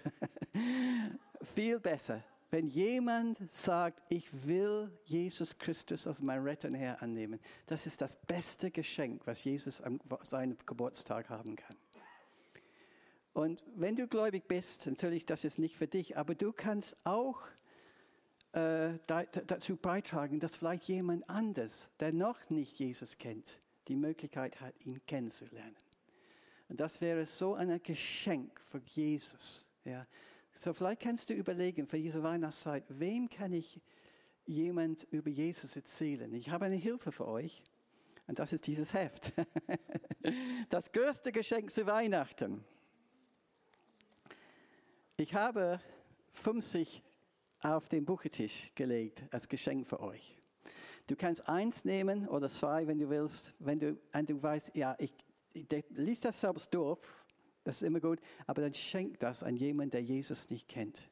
[1.56, 2.24] Viel besser.
[2.50, 8.16] Wenn jemand sagt, ich will Jesus Christus als mein Retter Herr annehmen, das ist das
[8.16, 11.76] beste Geschenk, was Jesus an seinem Geburtstag haben kann.
[13.34, 17.42] Und wenn du gläubig bist, natürlich, das ist nicht für dich, aber du kannst auch
[18.54, 24.74] äh, dazu beitragen, dass vielleicht jemand anders, der noch nicht Jesus kennt, die Möglichkeit hat,
[24.86, 25.76] ihn kennenzulernen.
[26.70, 29.66] Und das wäre so ein Geschenk für Jesus.
[29.84, 30.06] Ja.
[30.54, 33.82] So vielleicht kannst du überlegen für diese Weihnachtszeit, wem kann ich
[34.46, 36.32] jemand über Jesus erzählen?
[36.34, 37.64] Ich habe eine Hilfe für euch.
[38.28, 39.34] Und das ist dieses Heft.
[40.70, 42.64] Das größte Geschenk zu Weihnachten.
[45.24, 45.80] Ich habe
[46.34, 47.02] 50
[47.62, 50.38] auf den Buchetisch gelegt als Geschenk für euch.
[51.08, 54.98] Du kannst eins nehmen oder zwei, wenn du willst, wenn du, und du weißt, ja,
[55.00, 55.14] ich,
[55.54, 57.00] ich lies das selbst durch,
[57.64, 61.10] das ist immer gut, aber dann schenk das an jemanden, der Jesus nicht kennt.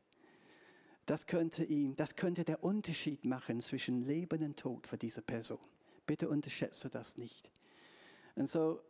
[1.05, 5.59] Das könnte ihm, das könnte der Unterschied machen zwischen Leben und Tod für diese Person.
[6.05, 7.49] Bitte unterschätze das nicht.
[8.36, 8.82] Und so,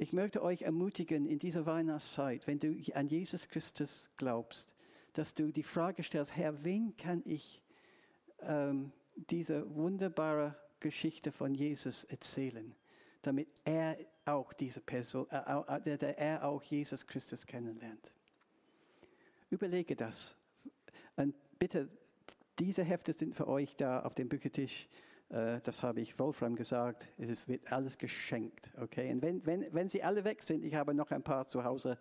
[0.00, 4.72] ich möchte euch ermutigen in dieser Weihnachtszeit, wenn du an Jesus Christus glaubst,
[5.12, 7.60] dass du die Frage stellst, Herr, wen kann ich
[8.40, 12.74] ähm, diese wunderbare Geschichte von Jesus erzählen,
[13.20, 18.10] damit er auch diese Person, äh, äh, er auch Jesus Christus kennenlernt.
[19.50, 20.34] Überlege das.
[21.16, 21.90] Und bitte,
[22.58, 24.88] diese Hefte sind für euch da auf dem Büchertisch.
[25.30, 27.08] Äh, das habe ich Wolfram gesagt.
[27.16, 28.70] Es wird alles geschenkt.
[28.78, 29.12] Okay?
[29.12, 31.98] Und wenn, wenn, wenn sie alle weg sind, ich habe noch ein paar zu Hause,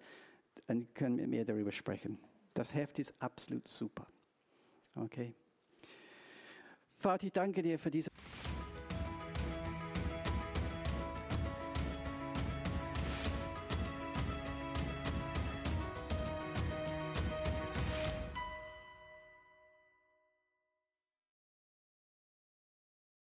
[0.67, 2.19] dann können wir mehr darüber sprechen.
[2.53, 4.07] Das Heft ist absolut super.
[4.95, 5.33] Okay.
[6.97, 8.08] Vater, ich danke dir für diese